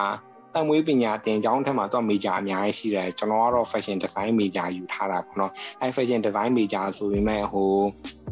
[0.54, 7.70] တန်မွေးပညာတင်ကျောင်းထက်မှာတော့ major အများကြီးရှိတယ်ကျွန်တော်ကတော့ fashion design major ယူထားတာပေါ့နော်အဲ fashion design major ဆိုပေမဲ့ဟို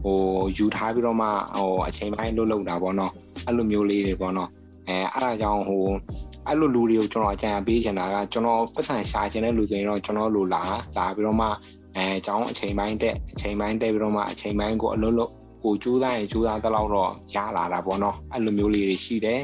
[0.05, 0.19] ဟို
[0.59, 3.13] ယူထားပြီးတော့မှဟိုအချိန်ပိုင်းလုပ်လုပ်တာပေါ့နော်
[3.47, 4.51] အဲ့လိုမျိုးလေးတွေပေါ့နော်
[4.89, 5.85] အဲအဲ့ဒါကြောင့်ဟို
[6.47, 10.63] အဲ့လိုလူတွေကိုကျွန်တော်အကြံပေးချင်တာကကျွန်တော်ပတ်စံရှာချင်တဲ့လူတွေတော့ကျွန်တော်လိုလာ
[10.97, 11.49] လာပြီးတော့မှ
[11.97, 15.33] အဲအကြောင်းအချိန်ပိုင်းတက်အချိန်ပိုင်းတက်ပြီးတော့မှအချိန်ပိုင်းကိုအလုံးလုံး
[15.65, 19.41] ကိုကြိုးစားရင်ကြိုးစားတဲ့လောက်တော့ရလာတာပေါ့နော်အဲ့လိုမျိုးလေးတွေရှိတယ်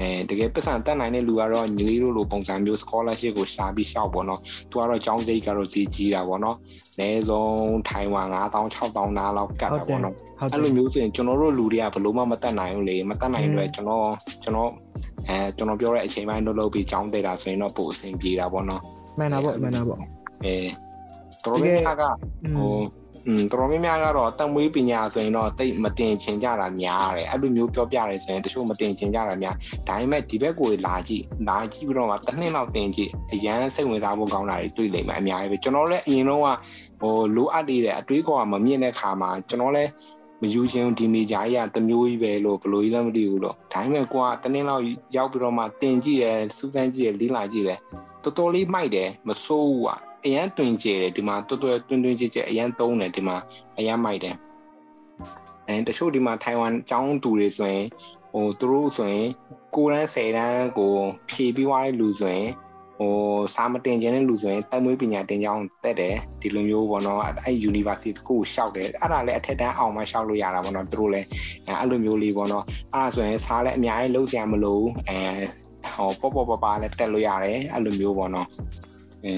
[0.00, 4.40] အဲတကယ်ပတ်စံတက်နိုင်တဲ့လူကတော့ညီလေးတို့လိုပုံစံမျိုး scholarship ကိုရှာပြီးရှောက်ပေါ့နော်
[4.70, 6.56] သူကတော့ကျောင်းစိတ်ကတော့ဈေးကြီးတာပေါ့နော်
[6.94, 14.06] အနည်းဆုံးထိုင်ဝမ်9000 6000နားလောက်ကတ်တာပေါ့နော်ဟုတ်တအဲ့ယ်လိုမျိုးဆိုရင်ကျွန်တော်တို့လူတွေကဘလို့မှမတက်နိုင်ဘူးလေမတက်နိုင်တော့ကျွန်တော်
[14.42, 14.70] ကျွန်တော်
[15.28, 18.82] အဲကျွန်တော်ပြောတဲ့အချိန်ပိုင်းလုပ်လုပ်ပြီးကြောင်းတက်တာဆိုရင်တော့ပိုအဆင်ပြေတာပေါ့နော်
[19.18, 19.98] မှန်တာပေါ့မှန်တာပေါ့
[20.44, 20.56] အဲ
[21.44, 22.04] တော်တော်များများက
[22.56, 22.76] ဟို
[23.27, 29.55] อืมတော်တော်များများကတော့တံမွေးပညာဆိုရင်တော့တိတ်မတင်ချင်ကြတာများတယ်အဲ့လိုမျိုးပြောပြရဲဆိုရင်တချို့မတင်ချင်ကြတာများ
[29.87, 36.47] ဒါပေမဲ့ဒီဘက်ကိုလာကြည့်လာကြည့်ပြီးတော့မှတစ်နှစ်လောက်တင်ကြည့်အရန်စိတ်ဝင်စားဖို့ကောင်းတာတွေတွေ့လိမ့်မယ်အများကြီးပဲကျွန်တော်လည်းအရင်တော့က
[37.01, 39.89] ဟိုလိုအပ်နေတဲ့အတွေးခေါ်ကမမြင့်တဲ့ခါမှာကျွန်တော်လည်း
[40.41, 44.83] မယူချင်းဒီမေဂျာကြီးကတမျိုးကြီးပဲလို့ဘယ်လိုကြီးလဲမသိဘူးလို့ဒါပေမဲ့ကိုကတနင်းလောက်
[45.15, 47.79] ရောက်ပြီးတော့မှတင်ကြည့်ရယ်စူးစမ်းကြည့်ရယ်လေးလာကြည့်ရယ်
[48.23, 53.36] တော်တော်လေးမိုက်တယ်မစိုးဘူးอ่ะ အရန်တွင်ကျတယ်ဒီမှာတော်တော်တွင်တွင်ကျကျအရန်သုံးတယ်ဒီမှာ
[53.78, 54.36] အရန်မိုက်တယ်
[55.68, 57.86] အဲတချို့ဒီမှာထိုင်ဝမ်ចောင်းတူတွေဆိုရင်
[58.32, 59.28] ဟိုသူတို့ဆိုရင်
[59.76, 60.92] ကိုရန်10တန်းကို
[61.30, 62.50] ဖြည့်ပြီးွားတဲ့လူဆိုရင်
[62.98, 63.14] ဟို
[63.54, 71.26] စာမတင်ခြင်းတဲ့လူဆိုရင်တက်မွေးပညာတင်ကြောင်းတက်တယ်ဒီလိုမျိုးပေါ့နော်အဲ့ university တခုကိုရှောက်တယ်အဲ့ဒါလည်းအထက်တန်းအောင်မှရှောက်လို့ရတာပေါ့နော်သူတို့လည်း
[71.80, 75.18] အဲ့လိုမျိုးလေးပေါ့နော်အဲ့ဒါဆိုရင်စားလည်းအများကြီးလုံးစရာမလိုဘူးအဲ
[76.20, 78.48] ဟောပေါ့ပေါ့ပါပါလည်းတက်လို့ရတယ်အဲ့လိုမျိုးပေါ့နော်
[79.24, 79.34] အဲ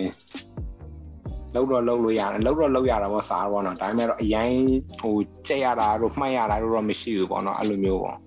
[1.55, 4.53] လောက်တော့လောက်လို့ရတယ်လောက်တော့လောက်ရတာပေါ့စားပေါ့နော်ဒါပေမဲ့တော့အရင်
[5.01, 5.17] ဟို
[5.47, 8.19] ကြက်ရတာတို့မှတ်ရတာတို့တော့မရှိဘူးပေါ့နော်အဲ့လိုမျိုးပေါ့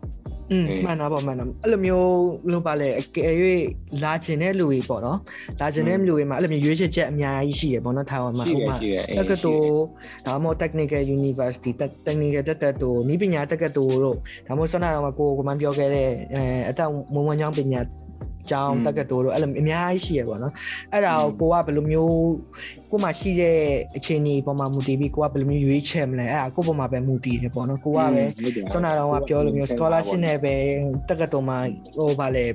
[0.52, 2.10] อืมမှန်တာပေါ့မှန်တာအဲ့လိုမျိုး
[2.52, 3.34] လို့ပါလေအကယ်၍
[4.04, 5.20] လာကျင်တဲ့လူတွေပေါ့နော်
[5.60, 9.72] လာကျင်တဲ့လူတွေမှာအဲ့လိုမျိုးရွေးချယ်ချက်အများကြီးရှိရပေါ့နော်ထိုင်ဝမ်မှာရှိတယ်ရှိတယ်တက္ကသိုလ်
[10.26, 11.72] ဒါမှမဟုတ် technical university
[12.08, 14.18] technical တက္ကသိုလ်ဤပညာတက္ကသိုလ်တို့
[14.48, 17.82] ဒါမှမဟုတ်ဆန္ဒတော်မှာကိုကိုမပြောခဲ့တဲ့အဲအတောင်မွန်မွန်ချောင်းပညာ
[18.52, 20.54] ကျောင်းတက္ကသိုလ်တို့အဲ့လိုအများကြီးရှိရပေါ့နော်
[20.94, 22.14] အဲ့ဒါကိုကိုကဘယ်လိုမျိုး
[22.92, 23.58] ကိုမှရှိတဲ့
[23.98, 28.24] အခြေအနေပေါ်မှာမူတည်ပြီးကိုကဘယ်လိုမျိုးရွေးချယ်မလဲအဲ့ဒါကိုပေါ်မှာပဲမူတည်တယ်ပေါ့နော်ကိုကပဲ
[28.72, 30.54] ဆွမ်းနာတော်ကပြောလို့မျိုး scholarship နဲ့ပဲ
[31.10, 31.58] တက္ကသိုလ်မှာ
[31.98, 32.46] ဟိုဗာလေ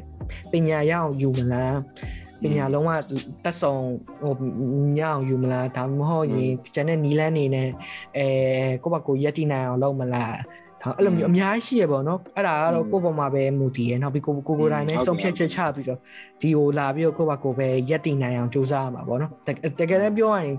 [0.53, 1.76] ပညာရအောင်ယူမလား
[2.42, 2.90] ပညာလုံးဝ
[3.45, 3.82] တက်ဆောင်
[4.22, 4.34] ဟို
[4.97, 7.68] ညအောင်ယူမလားဒါမှမဟုတ်ရင်ကျန်တဲ့နီလန်းနေနဲ့
[8.16, 8.26] အဲ
[8.82, 10.64] ကိုယ့်ဘက်ကိုရက်တိနိုင်အောင်လုပ်မလားဒါ
[10.97, 15.99] အဲ့လိုမျိုးအများကြီးရှိရပေါ့နော်အဲ့ဒါကတော့ကိုယ့်ဘက်မှာပဲမူတည်ရနောက်ပြီးကိုကိုကိုတိုင်းပဲဆုံးဖြတ်ချက်ချပြီးတော့
[16.41, 19.30] ဒီကိုလာပြီးတော့ကိုယ့်ဘက်ကိုပဲရက်တိနိုင်အောင်ကြိုးစားရမှာပေါ့နော်
[19.80, 20.57] တကယ်လည်းပြောရရင်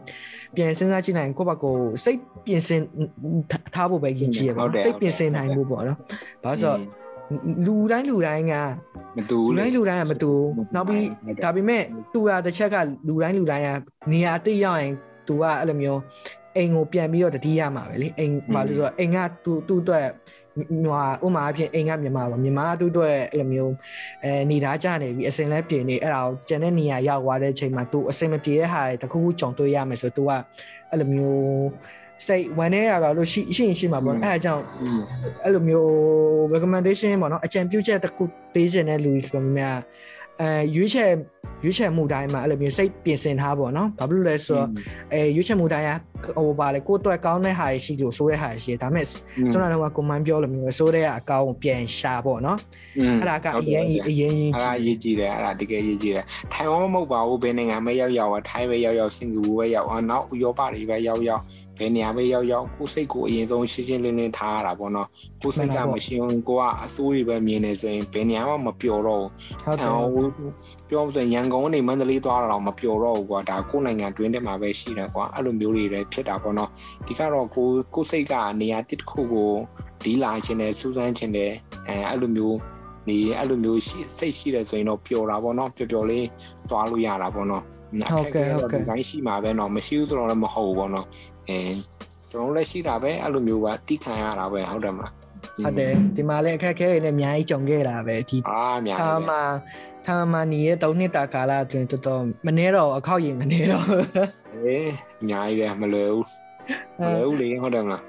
[0.56, 2.82] ပြန်စဉ်းစားကြည့်နိုင်ကိုယ့်ဘက်ကိုစိတ်ပြင်ဆင်
[3.76, 5.98] ထားဖို့ပဲယဉ်ကျေးရပါစိတ်ပြင်ဆင်နိုင်ဖို့ပေါ့နော်
[6.44, 6.80] ဘာလို့ဆိုတော့
[7.66, 8.54] လူတိုင်းလူတိုင်းက
[9.18, 10.32] မတူလူတိုင်းလူတိုင်းကမတူ
[10.76, 11.06] နောက်ပြီး
[11.44, 12.76] ဒါပေမဲ့သူကတစ်ချက်က
[13.08, 13.70] လူတိုင်းလူတိုင်းက
[14.12, 14.94] နေရာတိရောက်ရင်
[15.28, 16.00] သူကအဲ့လိုမျိုး
[16.56, 20.08] အိမ်ကိုပြန်ပြီးတော့တတိယမှာပဲလေအိမ်ဘာလို့ဆိုတော့အိမ်ကသူသူ့အတွက်
[20.56, 23.74] ဟိုဥမာအဖြစ်အိမ်ကမြန်မာပါမြန်မာသူ့အတွက်အဲ့လိုမျိုး
[24.24, 30.32] အဲနေသားကြနေပြီအစင်လဲပြင်နေအဲ့ဒါကိုကျန်တဲ့နေရာရောက်သွားတဲ့အချိန်မှာသူအစင်မပြေတဲ့ဟာတခုခုကြုံတွေ့ရမယ်ဆိုသူက
[30.90, 31.66] အဲ့လိုမျိုး
[32.28, 34.64] စိတ်ဝင်နေရတာလို့ရှိရှိရင်ရှိမှာပေါ့အဲ့ဒါကြောင့်
[35.44, 35.90] အဲ့လိုမျိုး
[36.54, 39.78] recommendation ပေါ့နော်အကြံပြုချက်တစ်ခုပေးခြင်းတဲ့လူတွေများ
[40.42, 41.12] အဲရွေးချယ်
[41.64, 44.68] ရွေးချယ်မှုတိုင်းမှာအဲ့လိုမျိုးစိတ်ပြင်ဆင်ထားပေါ့နော်ဘာဖြစ်လို့လဲဆိုတော့
[45.14, 49.06] အဲရွေးချယ်မှုတိုင်းကဟိုပါလေကိုယ့်အတွက်ကောင်းတဲ့ဟာရှိလို့ဆိုတဲ့ဟာရှိတယ်ဒါပေမဲ့
[49.52, 52.58] ကျွန်တော်တို့ကကွန်မန်ပြောလို့မျိုးဆိုတဲ့အကောင့်ပြန်ရှာပေါ့နော်
[53.20, 61.44] အဲ့ဒါကအရင်အရင်ရင်အဲ့ဒါရေးကြည့်တယ်အဲ့ဒါတကယ်ရေးကြည့်တယ်ထိုင်ဝမ်မဟုတ်ပါဘူးဘယ်နိုင်ငံပဲရောက်ရောက်ထိုင်းပဲရောက်ရောက်စင်ကာပူပဲရောက်အောင်နောက်ဥရောပတွေပဲရောက်ရောက်
[61.80, 65.08] ဘယ်နေရာပဲရောက်ရောက်ကိုယ်စိတ်ကိုအရင်ဆုံးရှင်းရှင်းလင်းလင်းထားရတာပေါ့နော်
[65.42, 69.32] ကိုယ်စိတ်ကမရှင်းဘူးကိုကအစိုးတွေပဲမြင်နေဆိုရင်ဘယ်နေရာမှမပျော်တော့ဘူး
[69.64, 69.90] ဟုတ်တယ်
[70.90, 76.71] ပြောမစရရန်ကုန်နေမန္တလေးသွားတာတော့မပျော်တော့ဘူးကွာဒါကိုယ်နိုင်ငံတွင်းထဲမှာပဲရှိတယ်ကွာအဲ့လိုမျိုးတွေလည်းဖြစ်တာပေါ့နော်
[77.07, 79.51] ဒီကတော့ကိုကိုစိတ်ကနေရာတစ်ခုကို
[80.05, 81.53] လီလာခြင်းနဲ့စူးစမ်းခြင်းနဲ့
[81.89, 82.57] အဲအဲ့လိုမျိုး
[83.09, 86.27] နေအဲ့လိုမျိုးရှိစိတ်ရှိတယ်ဆိုရင်တော့ပျော်တာပေါ့နော်ပျော်ပျော်လေး
[86.71, 87.65] သွားလို့ရတာပေါ့နော်
[88.13, 91.07] ဟုတ်ကဲ့ဟုတ်ကဲ့ ဒီတိုင်းရှိမှာပဲเนาะမရှိဘူးဆိုတော့လည်းမဟုတ်ဘူးပေါ့เนาะ
[91.49, 91.59] အဲ
[92.31, 95.13] ကျွန်တော်လည်းရှိတာပဲအဲ့လိုမျိုးပါတိခံရတာပဲဟုတ်တယ်မလား
[95.65, 99.43] ဟုတ်တယ်ဒီမှာလည်းအခက်အခဲတွေလည်းအများကြီးကြုံခဲ့တာပဲဒီ အာအများ ခါ ကြီးပဲ မှာ
[100.06, 103.86] ထိုင်ဝမ်မှာနေရ3နှစ်တာကာလအတွင်းတော်တော်မနေတော့အခောက်ရင်မနေတော့
[104.54, 104.90] အေး
[105.22, 106.28] အများကြီးပဲမလွယ်ဘူး
[107.00, 108.04] မလွယ်ဘူးလေဟုတ်တယ်မလား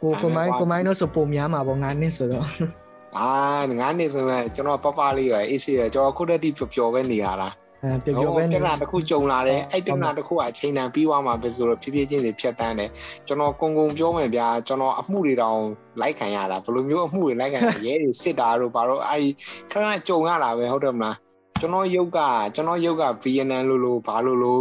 [0.00, 2.46] ကိုကိုမိုင်းကိုမိုင်းတော့စပုံများမှာပေါ့9နှစ်ဆိုတော့
[3.18, 3.30] အာ
[3.80, 7.48] ငါးနှစ်ဆိုရင်ကျွန်တော်ပပလေးပဲအေးစီပဲကျွန်တော်ခုတည်းတိပျော်ပျော်ပဲနေရတာ
[7.82, 12.90] အဲပျော်ပျော်ပဲတနေနာတစ်ခုကြုံလာတယ်အဲ့တနာတစ်ခုကအချိန်တန်ပြီးသွားမှာပဲဆိုတော့ဖြည်းဖြည်းချင်းတွေဖြတ်တန်းတယ်
[13.26, 15.60] ကျွန်တော်ကုံကုံပြောမယ်ဗျာကျွန်တော်အမှုတွေတောင်
[16.00, 19.22] လိုက်ခံရတာဘယ်လိုမျိုးအမှုတွေလိုက်ခံရရဲတွေစစ်တာတို့ဘာလို့အဲ့
[19.70, 21.16] ခဏကြုံရတာပဲဟုတ်တယ်မလား
[21.60, 22.20] ကျွန်တော်ရုပ်က
[22.54, 24.58] ကျွန်တော်ရုပ်ကဗီယက်နမ်လိုလိုဘာလိုလို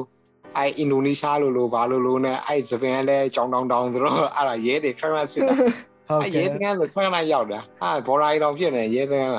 [0.58, 9.38] အဲ့အင်ဒိုနီးရှားလိုလိုဘာလိုလိုနဲ့အဲ့ဂျပန်လည်းကြောင်တောင်တောင်ဆိုတော့အဲ့ဒါရဲတွေခဏစစ်တာဟုတ်အဲ့ကဲ့ရဲစကန်ဆိုခဏရောက်တာဟာဘော်ရိုင်းတောင်ဖြစ်နေရဲစကန်က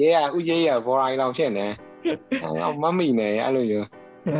[0.00, 1.66] ရဲကဥရဲရဘော်ရိုင်းတောင်ဖြစ်နေ
[2.43, 3.87] အဲ့မမီနေအဲ့လိုမျိုး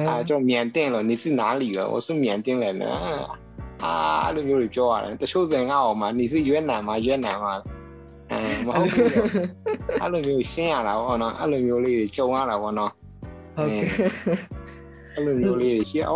[0.08, 1.88] 啊，就缅甸了，你是哪里的？
[1.88, 2.86] 我是缅甸人呢。
[3.82, 7.48] 啊，အဲ့လိုမျိုးတွေပြောရတယ်တချို့စင်ငါ့အောင်မှာ你是越南吗越南吗
[8.32, 9.08] အဲမဟုတ်ဘူး
[10.02, 12.92] အဲ့လိုမျိုးရှင်းရတာပေါ့နော်အဲ့လိုမျိုးလေးတွေကြုံရတာပေါ့နော်
[13.56, 13.84] ဟုတ်ကဲ့
[15.14, 16.12] အဲ့လိုမျိုးလေးတွေရှိဩဒ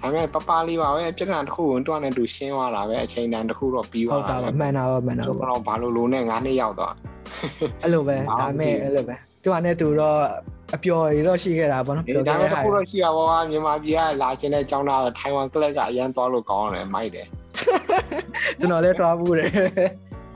[0.00, 6.92] ပေမဲ့ပပလေးပါပဲပြဿနာတစ်ခုကိုတွန်းနေတူရှင်းသွားတာပဲအချိန်တန်တစ်ခုတော့ပြီး ဟု သွား တ်တာ တာ ပါမှန်တာပါမှန်တာ ကျွန် ပါ တော်ဘာလို့လို့နဲ့ငါးနှစ်ရောက်တော့
[7.82, 10.19] အဲ့လိုပဲ ဘာမှ ဒါ မသိ မဲ့ ဘူး အဲ့လိုပဲ သူကလည်းသူတော့
[10.75, 17.27] အပျော်ရတော့ရှိခဲ့တာပေါ့နော်ဒါပေမဲ့တစ်ခုတော့ရှိရပါဘောမြန်မာပြည်ကလာခြင်းတဲ့ចောင်းသားထိုင်ဝမ်ကလပ်ကအရန်သွားလို့ကောင်းတယ်မိုက်တယ်
[18.59, 19.49] ကျွန်တော်လည်းတွားဘူးတယ်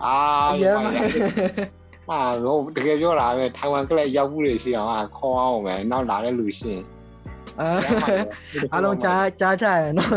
[0.06, 0.16] အာ
[0.54, 1.30] အရင်မိုက်တယ်
[2.12, 6.82] အာတော့တကယ်ပြောတာပဲထိုင်ဝမ်ကလပ်ရောက်ဘူးတွေရှိအောင်ကခေါ်အောင်ပဲနောက်လာတဲ့လူရှင်
[8.74, 10.12] အားလုံးကြားကြားကြရနော်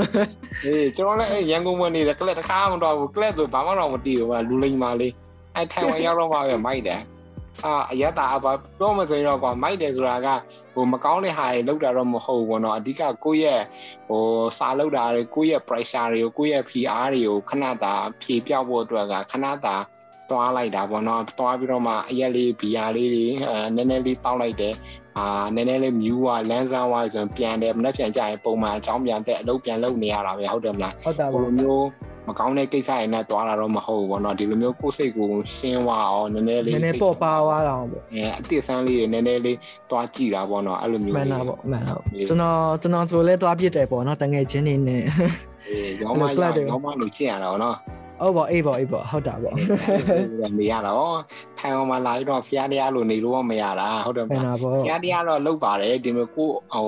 [0.65, 5.13] အေးကျွန်တော်လည်းအဲ့ရန်ကုန်မှာနေတယ်ကလပ်တစ်ခါမှမတော့ဘူးကလပ်ဆိုဘာမှတော့မတည်ဘူးကလူလိမ္မာလေး
[5.55, 7.01] အဲ့ထိုင်ဝမ်ရောက်တော့မှပဲမိုက်တယ်
[7.67, 10.29] အာအရတာအပါပြောမစရင်တော့ကွာမိုက်တယ်ဆိုတာက
[10.75, 13.63] ဟိုမကောင်းတဲ့ဟာတွေလောက်တာတော့မဟုတ်ဘူးပေါ့နော်အဓိကကိုယ့်ရဲ့
[14.09, 14.25] ဟို
[14.59, 19.77] စာလောက်တာတွေကိုယ့်ရဲ့ pressure တွေကိုကိုယ့်ရဲ့ PR တွေကိုခဏတာဖြေပြောက်ဖို့အတွက်ကခဏတာ
[20.31, 24.75] သွားလိုက်တာပေါ့နော်သွားပြီးတော့မှအရက်လေးဘီယာလေးတွေအဲနည်းနည်းလေးတောက်လိုက်တယ်
[25.19, 31.85] အာနည်းနည်းလေးမြူးွားလန်းဆန်းွားဆိုရင်ပြန်တယ်မနေ့ပြန်ကြရင်ပုံမှန်အကြောင်းပြန်တဲ့အလုပ်ပြန်လုပ်နေရတာပဲဟုတ်တယ်မလားဟုတ်တာဘပေါ့လိုမျိုး
[32.31, 39.59] မကောင်းတဲ့ကိစ္စတွေနဲ့တွားတာတော့မဟုတ်ဘူးပေါ့နော်ဒီလိုမျိုးကိုယ်စိတ်ကိုရှင်းသွားအောင်နည်းနည်းနလေးည်းနည်းပေါ့ပါသွားတော့ပေါ့အဲအတိဆန်းလေးတွေနည်းနည်းလေး
[39.91, 45.03] တွားကြည့်တာပေါ့နော်အဲ့လိုမျိုးမှန်လေးတာပေါ့မှန်တာပေါ့ကျွန်တော်ကျွန်တော်ဆိုလဲတွားပြစ်တယ်ပေါ့နော်တငယ်ချင်းနေနဲ့
[45.69, 46.31] အေးရောမရ
[46.71, 47.77] ရောမလို့ကြည့်ရတာပေါ့နော်
[48.21, 49.55] ဟုတ်ပါအေးပါအေးပါဟုတ်တာပေါ့
[50.59, 51.15] နေရတာဟော
[51.59, 56.87] ထိုင်အောင်မလာပြီးတော့ဖျားတရားလို့နေလို့မရတာဟုတ်တယ်မှမန်လားတာပေါ့ဖျားတရားတော့လောက်ပါတယ်ဒီမျိုးကိုဟို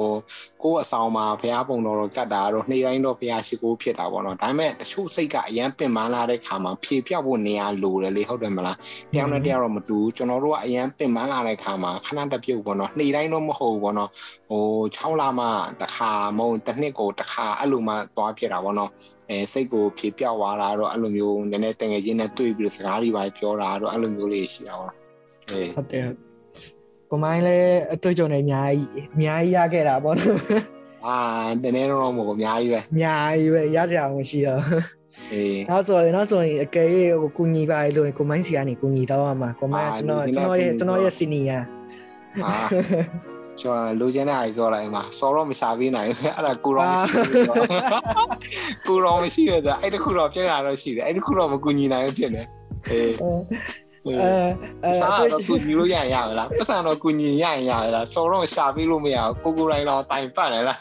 [0.62, 8.76] ကိုအဆောင်မှာဖျားပုံတော်တော့ကတ်တာတော့နှိမ့်တိုင်းတော့ဖျားရှိကိုဖြစ်တာပေါ့နော်ဒါပေမဲ့တချို့စိတ်ကအရန်ပင်ပန်းလာတဲ့ခါမှာဖြေပြောက်ဖို့နေရာလိုတယ်လေဟုတ်တယ်မလား
[9.12, 14.10] တယောက်နဲ့တယောက်တော့မတူဘူးကျွန်တော်တို့ကအရန်ပင်ပန်းလာတဲ့ခါမှာခဏတပြုတ်ပေါ့နော်နှိမ့်တိုင်းတော့မဟုတ်ဘူးပေါ့နော်
[14.50, 14.64] ဟို
[14.96, 15.46] 6လမှ
[15.80, 18.90] တစ်ခါမဟုတ်တစ်နှစ်ကိုတစ်ခါအဲ့လိုမှသွားဖြစ်တာပေါ့နော်
[19.30, 24.94] အဲစိတ်ကိုဖြေပြောက်သွားတာတော့အဲ့လိုမျိုးနည်းနည်းတငယ်ချင်းနဲ့တွေ့ပြီးစကားတွေပါပြောတာတော့အဲ့လိုမျိုးလေးရှိတာပေါ့
[25.50, 26.06] အေးဟုတ်တယ်
[27.10, 30.38] ကိုမိုင်းလည်းအတွေ့အကြုံတွေအများကြီးအများကြီးရခဲ့တာပေါ့နော်
[31.06, 31.16] အာ
[31.62, 34.60] နည်းနည်းတော့မဟုတ်ဘူးအများကြီးပဲအများကြီးပဲရကြအောင်မရှိတော့
[35.32, 36.88] အေးနောက်ဆိုရင်နောက်ဆိုရင်အကယ်၍
[37.20, 41.58] ဟိုကုညီပါလို့ရင်ကိုမိုင်းစီကနေကုညီတော့မှာကိုမိုင်းကျွန်တော်ကျွန်တော်ရဲ့ကျွန်တော်ရဲ့စီနီယာ
[42.44, 42.54] အာ
[43.62, 47.32] ကျွန်တော်လိုချင်တဲ့အားပြောလိုက်မှာစောတော့မရှာပေးနိုင်ဘူးအဲ့ဒါကိုရောမရှိဘူး
[48.86, 52.42] ကိုရောမရှိရတာအဲ့တခုတော့ပြရတော့ရှိတယ်အဲ့တခုတော့မကူညီနိုင်ဘူးဖြစ်နေ
[52.90, 53.12] အေး
[54.06, 54.16] အဲ
[54.84, 60.78] အဲစားတော့ကူညီလို့ရရင်ရလားပတ်စံတော့ကူညီရရင်ရလားစောတော့ရှာပေးလို့မရဘူးကိုကိုတိုင်းတော့တိုင်ပတ်တယ်လား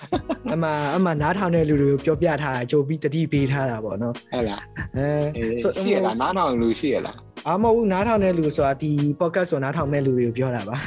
[0.53, 0.65] အမ
[0.95, 4.61] အမနားထောင်တဲ့လူတွေကိုပြောပြထားတာကြိုပြီးတတိပေးထားတာပေါ့နော်ဟဲ့လား
[4.97, 5.07] အဲ
[5.37, 7.15] အေးရှိရလားနားထောင်လူရှိရလား
[7.47, 10.77] အမဟုတ်နားထောင်တဲ့လူဆိုတာဒီ podcast ဆိုနားထောင်မဲ့လူတွေကိုပြောတာပါ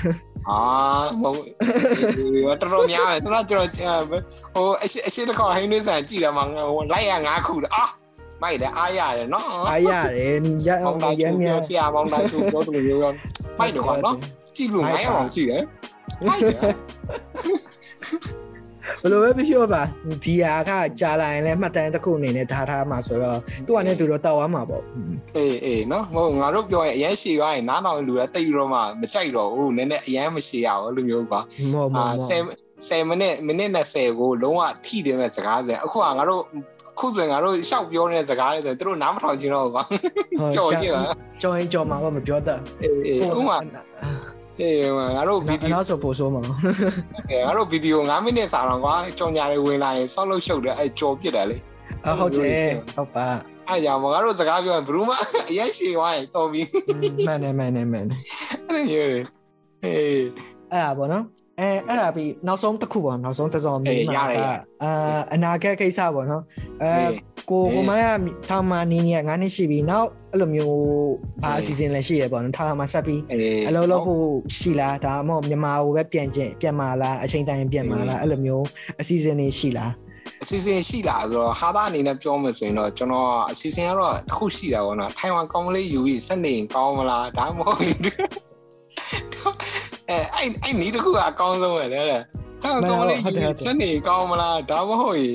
[0.49, 0.59] အာ
[1.23, 7.85] မဟုတ်တော်တော်များတယ်တော်တော်ကျွန်တော်ဟိုအရှိအရှိတစ်ခေါက်ဟင်းနေဆန်ကြည့်တယ်မှာဟိုလိုက်ရငါးခုအာ
[8.43, 10.37] မိုက်တယ်အားရတယ်နော်အားရတယ်
[10.67, 13.13] ရမောအောင်င်တိုင်းရချိုးမြပြောဆရာမောင်တိုင်းချိုးပြောတယ်လို့ပြော
[13.59, 14.17] မိုက်တယ်ကွာနော်
[14.57, 15.63] ကြည့်လို့900အောင်ရှိတယ်
[16.27, 16.75] မိုက်တယ်
[19.05, 19.83] ဘယ်လိုပဲပြောပါ
[20.25, 24.83] ဒီဟာကကြာလာရင်လည်းမှတ်တမ်းတစ်ခုအနေနဲ့ထားထားမှာဆိုတော့သူကလည်းသူတော့တောက်သွားမှာပေါ့
[25.37, 31.41] အေးအေးနော်ဟိုငါတို့ပြောရင်အရန်ရှည်သွားရင်နားတော်လူကတိတ်ပြီးတော့မှမကြိုက်တော့ဘူးနည်းနည်းအရန်မရှည်ရဘူးအဲ့လိုမျိုးကွာ
[31.73, 32.43] မဟုတ်မအာဟုတ်
[32.89, 36.43] 10 10မိနစ်မိနစ်20ကိုလုံးဝထိတယ်မဲ့စကားဆိုအခုကငါတို့
[36.99, 39.83] ခုဆိုရင်ငါတို့ရှောက်ပြောနေတဲ့စကားတွေဆိုသူတို့နားမထောင်ချင်တော့ဘူးကွာ
[40.55, 41.03] ကြော်ကြည့်ပါ
[41.43, 43.59] ကြော်ရင်ကြော်မှာတော့မပြောတတ်အေးအေးဥမာ
[44.61, 46.41] အေးငါတို့ဗီဒီယိုနောက်ဆိုပို့ဆိုမှာ
[47.47, 51.59] ငါတို့ဗီဒီယို9မိနစ်စာတော့ကွာကြော်ညာတွေဝင်လာရင်ဆောက်လို့ရှုပ်တယ်အဲကြော်ပြစ်တယ်လေ
[52.19, 53.27] ဟုတ်တယ်ဟုတ်ပါ
[53.69, 55.15] အဲကြောင့်ငါတို့စကားပြောရင်ဘယ်သူမှ
[55.49, 56.63] အရင်ရှည်သွားရင်တော်ပြီ
[57.27, 58.19] မှန်တယ်မှန်တယ်မှန်တယ်
[58.67, 59.21] အဲ့လိုမျိုးလေ
[59.85, 60.25] အေး
[60.73, 61.25] အဲ့ဒါပေါ့နော်
[61.61, 64.25] အဲအဲ့ဒါပြီးနောက်ဆုံးတစ်ခုပေါ့နောက်ဆုံးတစ်စောင်းမိမှာ
[64.83, 64.91] အာ
[65.35, 66.43] အနာဂတ်ကိစ္စပေါ့နော်
[66.83, 66.91] အဲ
[67.51, 68.05] ကိုကိုမက
[68.49, 70.79] ထာမနီနီက9နှစ်ရှိပြီနောက်အဲ့လိုမျိုး
[71.43, 73.21] ဘာအစီအစဉ်လည်းရှိရပေါ့နော်ထာမဆက်ပြီး
[73.69, 74.21] အလုံးလုံးဟို
[74.59, 78.67] ရှိလားဒါမှမဟုတ်မြန်မာကိုပဲပြန်ကျင်ပြန်မာလားအချိန်တိုင်းပြန်မာလားအဲ့လိုမျိုး
[79.01, 79.93] အစီအစဉ်တွေရှိလား
[80.43, 88.54] အစီအစဉ်ရှိလားဆိုတော့ဟာဘာအနေနဲ့ပြောမှဆိုရင်တော့ကျွန်တော်အစီအစဉ်ကတော့တစ်ခုရှိတာပေါ့နော်ထိုင်ဝမ်ကောင်းလေးယူပြီးစနေကောင်းမလားဒါမှမဟုတ်
[90.11, 92.03] အဲအဲ့အဲ့နီးတခုကအကောင်းဆုံးပဲလေ
[92.63, 95.29] ထိုင်ဝမ်ကောင်းလေးယူစနေကောင်းမလားဒါမှမဟုတ်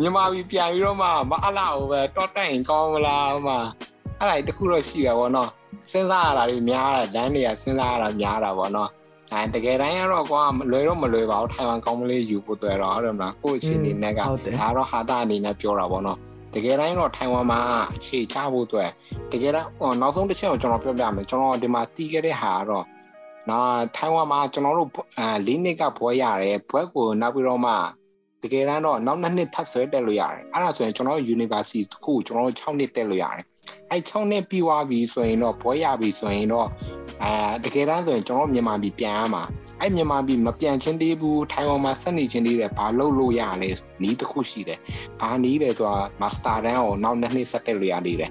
[0.00, 3.58] မြန်မာပြည်ပြန်ပြီးတော့မှမအလားဟိုပဲတော့တိုင်ကောင်းမလားဟိုမှာ
[4.20, 5.50] အဲ့ဒါတခုတော့ရှိတာပေါ့နော်
[5.90, 8.90] စဉ်းစားရတာတွေများတာလမ်းတွေကစဉ်းစားရတာများတာပေါ့နော်
[9.32, 14.26] အဲတကယ်တမ်းကတော့ကွာလွယ်တော့မလွယ်ပါဘူးထိုင်ဝမ်ကောင်းမလေးယူဖို့တွေ့တော့ဟုတ်တယ်မလားကိုယ့်အခြေအနေနဲ့ကဒါ
[14.76, 16.18] တော့ဟာတာအနေနဲ့ပြောတာပေါ့နော်
[16.54, 17.60] တကယ်တမ်းတော့ထိုင်ဝမ်မှာ
[17.94, 18.88] အခြေချဖို့တွေ့
[19.32, 22.84] တကယ်တော့နောက်ဆုံးတစ်ချက်ကိုကျွန်တော်ပြောပြမယ်ကျွန်တော်ဒီမှာတီးခဲ့တဲ့ဟာကတော့
[23.50, 27.72] နော်ထိုင်ဝမ်မှာကျွန်တော်တို့အဲ၄နှစ်ကဘွဲရတယ်ဘွဲကိုနောက်ပြီးတော့မှ
[28.42, 33.44] တကယ်တမ်းတော့နောက်နှစ်နှစ်ထပ်ဆွဲတက်လို့ရတယ်အဲ့ဒါဆိုရင်ကျွန်တော် university တစ်ခုကျွန်တော်တို့6နှစ်တက်လို့ရတယ်
[33.90, 36.68] အဲ့6နှစ်ပြီးသွားပြီဆိုရင်တော့ဘွဲရပြီဆိုရင်တော့
[37.22, 39.42] အဲတကယ်တမ်းဆိုရင်ကျွန်တော်မြန်မာပြည်ပြန်ရမှာ
[39.80, 43.70] အဲ့မြန်မာပြည်မပြန်ချင်းသေးဘူးထိုင်ဝမ်မှာဆက်နေချင်းသေးတယ်ဘာလုပ်လို့ရလဲ
[44.02, 44.80] နီးတစ်ခုရှိတယ်
[45.20, 48.30] ဘာနီးလဲဆိုတာမာစတာတန်းကိုနောက်နှစ်နှစ်ဆက်တက်လို့ရနေတယ်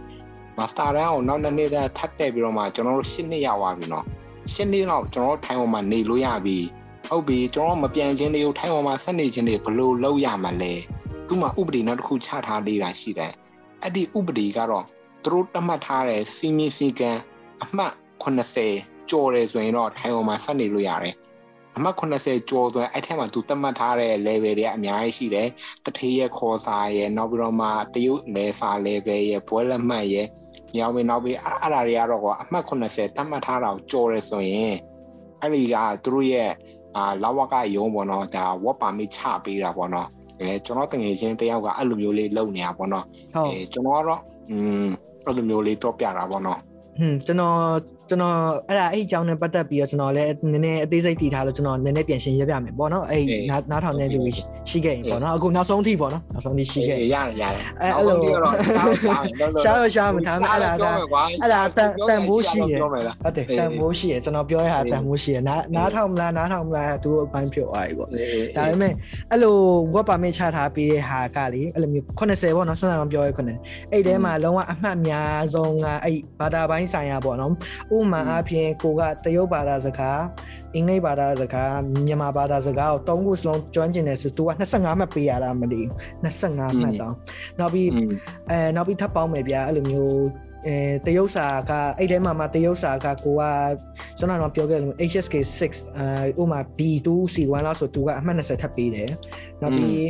[0.58, 4.06] မာစတာတန်းကိုနောက်နှစ်နှစ်ထပ်တက်ပြီးတော့မှကျွန်တော်တို့၈နှစ်ရသွားပြီနော်
[4.54, 6.58] ၈နှစ်တော့ကျွန်တော်တို့ထိုင်ဝမ်မှာနေလို့ရပြီ
[7.10, 10.74] ဟုတ်ပြီကျွန်တော်မပြန်ချင်းလေးကိုထိုင်ဝမ်မှာဆက်နေချင်းလေးဘယ်လိုလုပ်ရမှာလဲ
[11.28, 13.34] သူ့မှာဥပဒေနောက်တစ်ခုချထားလေးတာရှိတယ်
[13.82, 14.86] အဲ့ဒီဥပဒေကတော့
[15.24, 17.18] သူတို့တတ်မှတ်ထားတဲ့စီမီစီကန်
[17.64, 17.92] အမှတ်
[18.24, 21.16] 80ကျော်တယ်ဆိုရင်တော့ထိုင်ဝမ်မှာဆက်နေလို့ရတယ်
[21.78, 25.50] အမှတ်80ကျော်ဆိုရင်အဲ့ထက်မှသူတတ်မှတ်ထားတဲ့ level တွေအများကြီးရှိတယ်
[25.86, 30.28] တထေးရဲ့ခေါ်စာရဲ့နောက်ပြီးတော့မှတရုတ်လဲစာ level ရဲ့ဘွဲလက်မှတ်ရဲ့
[30.76, 34.76] ညောင်းပြီးနောက်ပြီးအဲ့ဒါတွေကတော့ကွာအမှတ်80တတ်မှတ်ထားတာကိုကျော်တယ်ဆိုရင်
[35.42, 36.52] အဲ့ဒီကသူတို့ရဲ့
[36.96, 40.08] အာလာဝကယုံပေါ့နော်ဒါ work permit ချပေးတာပေါ့နော်
[40.42, 43.06] အဲကျွန်တော်တငယ်ချင်းတယောက်ကအဲ့လိုမျိုးလေးလုပ်နေတာပေါ့နော်
[43.48, 44.88] အဲကျွန်တော်ကတော့อืม
[45.26, 46.60] အဲ့လိုမျိုးလေးတော့ပြတာပေါ့နော်
[47.00, 47.58] ဟွန်းကျွန်တော်
[48.10, 48.36] ကျွန်တော်
[48.70, 53.24] အဲ့ဒါအဲ့အကြောင်းနဲ့ပတ်သက်ပြီးတော့ကျွန်တော်လည်းနည်းနည်းအသေးစိတ်တည်ထားလို့ကျွန်တော်နည်းနည်းပြန်ရှင်းရပြမယ်ပေါ့နော်အဲ့
[53.72, 54.20] နားထောင်နေလူ
[54.70, 57.10] ရှိခဲ့ရင်ပေါ့နော်အခုနောက်ဆုံးထိပေါ့နော်နောက်ဆုံးထိရှိခဲ့ရတယ်
[57.42, 59.24] ရတယ်အဲ့လိုတော့ရှားရှား
[59.64, 62.92] ရှားရှားမထားအဲ့ဒါကအဲ့ဒါတန်တန်မိုးရှိရဟုတ်
[63.38, 68.94] တယ်တန်မိုးရှိရကျွန်တော်ပြောရတာတန်မိုးရှိရနားနားထောင်မလားနားထောင်မလားသူ့အပိုင်းပြောသွားပြီပေါ့ဒါပေမဲ့
[69.32, 69.56] အဲ့လို
[69.94, 73.58] work permit ချထားပြီးတဲ့ဟာကလေအဲ့လိုမျိုး80ပေါ့နော်ဆွမ်းအောင်ပြောရခွနဲ့
[73.92, 77.54] အဲ့ထဲမှာလုံးဝအမှတ်များဆုံးကအဲ့ဘာသာပိုင်းဆိုင်ရာပေါ့နော်
[77.96, 80.20] ဥမာအားဖြင့်ကိုကတရုတ်ဘာသာစကား
[80.76, 81.74] အင်္ဂလိပ်ဘာသာစကား
[82.06, 85.92] မြန်မာဘာသာစကားကို၃ခုစလုံးကျွမ်းကျင်တယ်ဆိုသူက25မှတ်ပေးရတာမသိဘူး
[86.24, 87.16] 25မှတ်တောင်
[87.60, 87.90] နောက်ပြီး
[88.50, 90.18] အဲနောက်ပြီးထပ်ပေါင်းမယ်ဗျာအဲ့လိုမျိုး
[90.68, 93.44] အဲတရုတ်စာကအဲ့ထဲမှာမှတရုတ်စာကကိုက
[94.18, 99.10] ကျွန်တော်တော့ပြောခဲ့လို့ HSK 6အဲဥမာ B2 C1 လောက်ဆိုသူကအမှတ်20ထပ်ပေးတယ်
[99.62, 100.06] နောက်ပြီး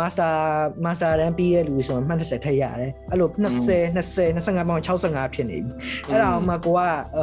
[0.00, 0.32] master
[0.84, 5.70] master တန်းပြီးရဲ့လူဆိုအမှတ်20ထပ်ရတယ်အဲ့လို20 20 25ပေါင်65ဖြစ်နေပြီ
[6.08, 6.74] အဲ့ဒါမှကို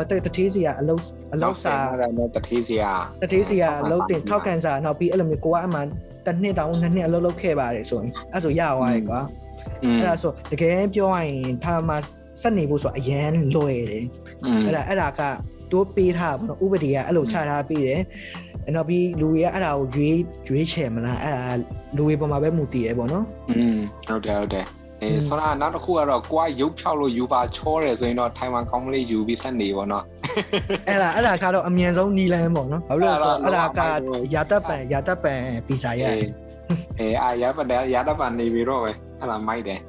[0.10, 1.02] ကတထေးစီကအလုံး
[1.34, 1.76] အလုံးစာ
[2.36, 2.86] တထေးစီက
[3.22, 5.80] တထေးစီကအလုံးတင်ထောက်ကန်စာနောက်ပြီးအဲ့လိုမျိုးကိုကအမှ
[6.26, 9.22] တစ်နှစ်တောင်နှစ်နှစ်အလုံးလုံးခဲ့ပါတယ်ဆိုရင်အဲ့ဆိုရသွားတယ်ကွာ
[9.84, 11.98] အဲ့ဒါဆိုတကယ်ပြောရရင်ထားမှာ
[12.42, 14.06] ဆက်နေဖို့ဆိုအရန်လွယ်တယ်
[14.66, 15.22] အဲ့ဒါအဲ့ဒါက
[15.72, 18.02] တိုးပေးထားပါတော့ဥပဒေကအဲ့လိုချထားပေးတယ်
[18.76, 20.18] နောက်ပြီးလူတွေကအဲ့ဒါကိုရွေး
[20.48, 21.44] ရွေးချယ်မလားအဲ့ဒါ
[21.98, 23.78] လူတွေပေါ်မှာပဲမူတည်ရပေါ့နော်อืม
[24.08, 24.66] ဟုတ်တယ်ဟုတ်တယ်
[25.02, 30.04] အဲဆိုတော့နောက်တစ်ခုကတော့ကိုကရုပ်ဖြောက်လို့ယူပါချောတယ်ဆိုရင်တော့ထိုင်ဝမ်ကောင်းကလေးယူပြီးဆက်နေပေါ့နော်
[30.88, 33.80] အဲ့ဒါအဲ့ဒါကတော့အမြန်ဆုံးနီလန်းပေါ့နော်ဘာလို့လဲဆိုတော့အဲ့ဒါက
[34.34, 36.16] ရာတပ်ပန်ရာတပ်ပန်ဗီဇာရဲ့
[37.00, 39.80] အဲအာရာပန်ရာတပ်ပန်နေပြီးတော့ပဲအဲ့ဒါမိုက်တယ်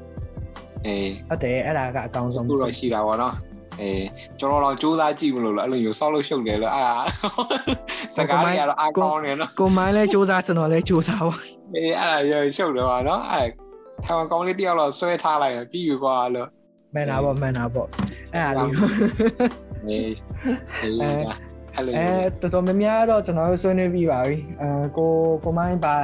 [0.87, 3.35] အေးဟုတ်တယ်အဲ့ဒါကအကောင်းဆုံးခုတော့ရှိတာပေါ့နော်
[3.81, 4.05] အေး
[4.39, 6.97] ကျွန်တော်တော့စူးစမ်းကြည့်မလို့လို့အဲ့လိုမျိုးစောက်လို့ရှုပ်တယ်လို့အဲ့ဒါ
[8.17, 11.35] စကားတွေကတော့အကောင်းနေနော်ကိုမိုင်းလဲစူးစမ်းကျွန်တော်လဲစူးစမ်းပါ
[11.77, 13.49] အေးအဲ့ဒါရရှုပ်တယ်ပါနော်အဲ့
[14.07, 16.49] ထိုင်ကောင်းလေးတယောက်တော့ဆွဲထားလိုက်ပြီးပြီကွာလို့
[16.95, 17.89] မှန်တာပေါ့မှန်တာပေါ့
[18.35, 18.73] အဲ့ဒါလေး
[19.89, 20.13] အေး
[20.83, 20.95] အေး
[21.75, 22.07] အဲ့လိုအဲ
[22.41, 25.11] တော်တော်များများတော့ကျွန်တော်တို့ဆွေးနွေးပြီးပါပြီအဲကို
[25.45, 25.95] ကိုမိုင်းပါ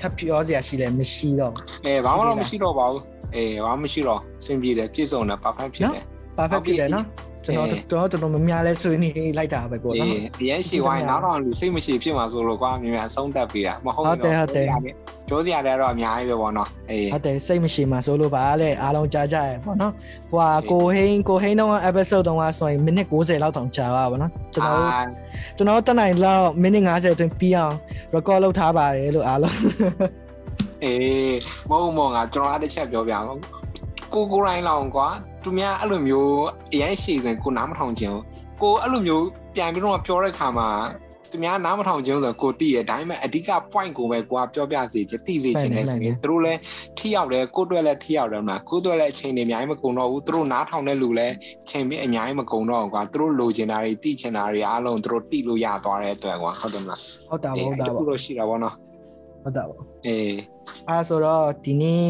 [0.00, 1.54] ထပ်ပြောစရာရှိလဲမရှိတော့
[1.86, 3.02] အဲဘာမှတော့မရှိတော့ပါဘူး
[3.34, 6.04] အေးဘာမှမရှိတော့အဆင်ပြေတယ်ပြည့်စုံတယ် perfect ဖြစ်တယ်
[6.38, 7.06] perfect ဖြစ်တယ်နော်
[7.44, 10.08] ကျွန်တော်တော်တော်တော်များလဲဆွေးနေလိုက်တာပဲပေါ့နော်
[10.40, 14.66] အရင်ရှိဝိုင်းနောက်တော့လူစိတ်မရှိဖြစ်မှာဆိုလို့ကွာမြန်မြန်အဆုံးတက်ပေးတာမဟုတ်ဘူးဟုတ်တယ်ဟုတ်တယ်
[15.28, 19.92] ကျိုးစရာတွေတော့အများကြီးပဲပေါ့နော်အေးဟုတ်တယ်စိတ်မရှိမှာဆိုလို့ပါလေအားလုံးကြားကြရပေါ့နော်
[20.30, 24.80] ဟိုဟာကိုဟိန်းကိုဟိန်းတော့ episode တုန်းကဆိုရင်မိနစ်60လောက်တောင်ကြာပါပါနော်ကျွန်တော်
[25.56, 27.74] ကျွန်တော်တက်နိုင်လောက်မိနစ်50အတွင်းပြီးအောင်
[28.14, 29.56] record လုပ်ထားပါတယ်လို့အားလုံး
[30.84, 31.36] အေး
[31.70, 33.40] မဟုတ်မဟုတ်ငါကျွန်တော်အဲ့တစ်ချက်ပြောပြအောင်
[34.14, 35.08] ကိုကိုရိုင်းလောင်ကွာ
[35.44, 36.32] သူများအဲ့လိုမျိုး
[36.72, 38.14] အရင်ရှည်စဉ်ကိုနားမထောင်ချင်
[38.62, 39.24] ကိုအဲ့လိုမျိုး
[39.54, 40.68] ပြန်ပြီးတော့ပြောတဲ့ခါမှာ
[41.30, 46.60] သူများနားမထောင်ခြင်းဆိုကိုတိရဒါပေမဲ့အဓိက point ကိုပဲကိုကပြောပြစီချင်တိလေချင်တဲ့ဆိုရင်သူတို့လည်း
[46.98, 51.34] ထိရောက်တယ်ကိုတွေ့လည်းထိရောက်တယ်မလားကိုတွေ့လည်းအချိန်တွေအများကြီးမကုန်တော့ဘူးသူတို့နားထောင်တဲ့လူလည်း
[51.70, 58.74] ချိန်ပြီးအများကြီးမကုန်တော့ဘူးကွာသူတို့လိုချင်တာတွေတိချင်တာတွေအားလုံးသူတို့တိလို့ရသွားတဲ့အတွက်ကွာဟုတ်တယ်မလားဟုတ်တာပေါ့ဟုတ်တာအဲ့ပေါ့ဒါလို့ရှိတာပေါ့နော်
[59.42, 60.32] ဟုတ်တာပေါ့အေး
[60.88, 62.06] အဲဆိုတော့ဒီနေ့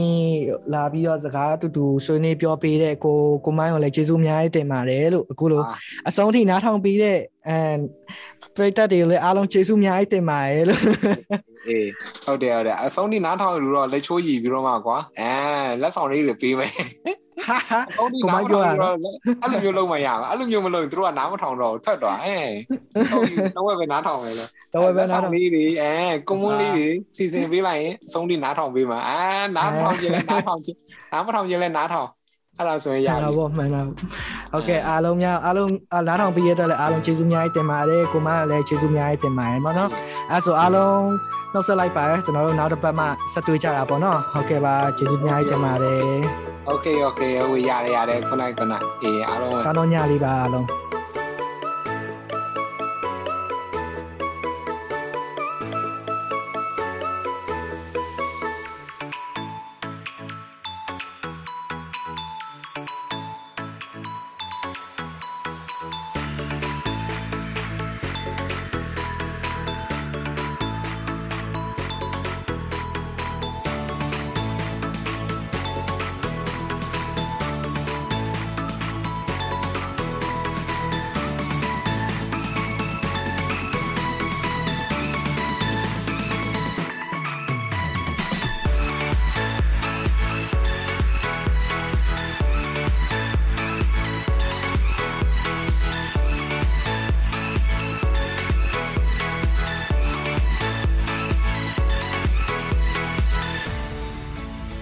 [0.72, 5.62] လာပြီးတော့စကားအတူတူဆွေးနွေးပြောပေးတဲ့ကိုကိုမိုင်းကိုလည်းကျေးဇူးအများကြီးတင်ပါတယ်လို့အခုလို
[6.08, 7.56] အဆုံးထိနားထောင်ပြီးတဲ့အဲ
[8.56, 10.82] ပရိသတ်တွေလည်းအားလုံးကျေးဇူးအများကြီးတင်ပါတယ်လို့
[11.68, 11.88] အေး
[12.24, 15.32] ဟုတ်တယ်ဟုတ်တယ်အဆုံးထိနားထောင်လို့တော့လက်ချိုးရည်ပြီးတော့မှကွာအဲ
[15.82, 17.29] လက်ဆောင်လေးတွေပေးမယ်ဟာဟာ
[17.88, 18.94] အဆုံးထိနားမထောင်တော့
[19.42, 22.38] အဲ့လိုမျိုးလုံးမရဘူးအဲ့လိုမျိုးမလုပ်ရင်သူတို့ကနားမထောင်တော့ထွက်သွားအဲ
[23.12, 23.24] တော့
[23.56, 25.92] တော့ပဲနားထောင်မယ်လို့တော့ပဲနားထောင်လေးတွေအဲ
[26.28, 26.86] ကွန်မွန်းလေးတွေ
[27.16, 29.18] စီစဉ်ပေးလိုက်ရင်အဆုံးထိနားထောင်ပေးမှာအာ
[29.56, 30.78] နားမထောင်ရင်လည်းနားထောင်ချင်း
[31.12, 32.08] နားမထောင်ရင်လည်းနားထောင်
[32.59, 35.69] အဲ့ဒါဆိုရင်ရ မှန် ပြီ ပါပေါ့မှန်ပါဟုတ်ကဲ့အားလုံးများအားလုံး
[36.07, 39.89] နားထောင်ပြီးရတဲ့လည်းအားလုံးကျေးဇူးအများကြီးတင်ပါတယ်ကိုမိုင်းကလည်းကျေးဇူးအများကြီးတင်ပါတယ်ပေါ့နော်
[40.31, 40.99] အဲဆိုအားလုံး
[41.53, 46.03] နှုတ်ဆက်လိုက်ပါရကျွန်တော်တို့နောက်တစ်ပတ်မှဆက်တွေ့ကြတာပေါ့နော်ဟုတ်ကဲ့ပါကျေးဇူးအများကြီးတင်ပါတယ်
[46.67, 50.65] โอเคโอเคဟိုရတယ်ရတယ်ခုနကခုနအေးအားလုံး ကောင်းတော့ညလေးပါအားလုံး